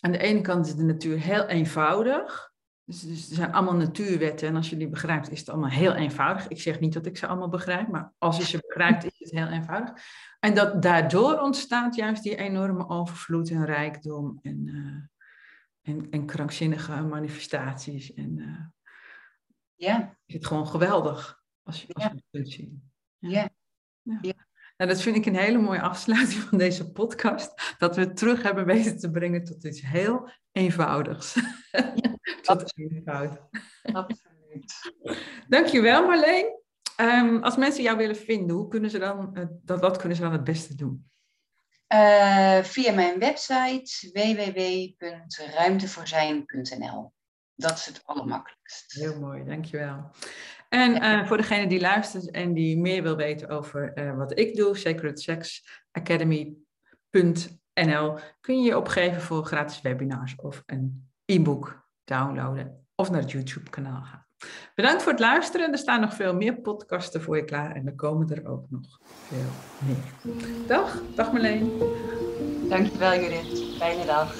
[0.00, 2.52] aan de ene kant is de natuur heel eenvoudig.
[2.86, 5.94] Dus, dus, er zijn allemaal natuurwetten en als je die begrijpt is het allemaal heel
[5.94, 6.48] eenvoudig.
[6.48, 9.30] Ik zeg niet dat ik ze allemaal begrijp, maar als je ze begrijpt is het
[9.30, 9.92] heel eenvoudig.
[10.40, 17.02] En dat daardoor ontstaat juist die enorme overvloed en rijkdom en, uh, en, en, krankzinnige
[17.02, 18.14] manifestaties.
[18.14, 18.66] En uh,
[19.74, 20.18] ja.
[20.24, 22.90] is het gewoon geweldig als je, als je het kunt zien.
[23.18, 23.48] ja.
[24.02, 24.18] ja.
[24.22, 24.43] ja.
[24.76, 27.74] Nou, dat vind ik een hele mooie afsluiting van deze podcast.
[27.78, 31.34] Dat we het terug hebben weten te brengen tot iets heel eenvoudigs.
[31.72, 31.94] Ja,
[32.42, 33.38] tot eenvoud.
[33.82, 34.92] Absoluut.
[35.48, 36.62] Dankjewel Marleen.
[37.00, 40.22] Um, als mensen jou willen vinden, hoe kunnen ze dan, uh, dat, wat kunnen ze
[40.22, 41.08] dan het beste doen?
[41.94, 47.12] Uh, via mijn website www.ruimtevoorzijn.nl.
[47.54, 48.92] Dat is het allermakkelijkst.
[48.92, 50.10] Heel mooi, dankjewel.
[50.68, 54.56] En uh, voor degene die luistert en die meer wil weten over uh, wat ik
[54.56, 56.58] doe, Sacred Sex Academy.nl,
[58.40, 63.70] kun je je opgeven voor gratis webinars of een e-book downloaden of naar het YouTube
[63.70, 64.24] kanaal gaan.
[64.74, 65.72] Bedankt voor het luisteren.
[65.72, 69.00] Er staan nog veel meer podcasten voor je klaar en er komen er ook nog
[69.28, 69.50] veel
[69.86, 70.36] meer.
[70.66, 71.70] Dag, dag Marleen.
[72.68, 73.76] Dankjewel Judith.
[73.78, 74.34] Fijne dag.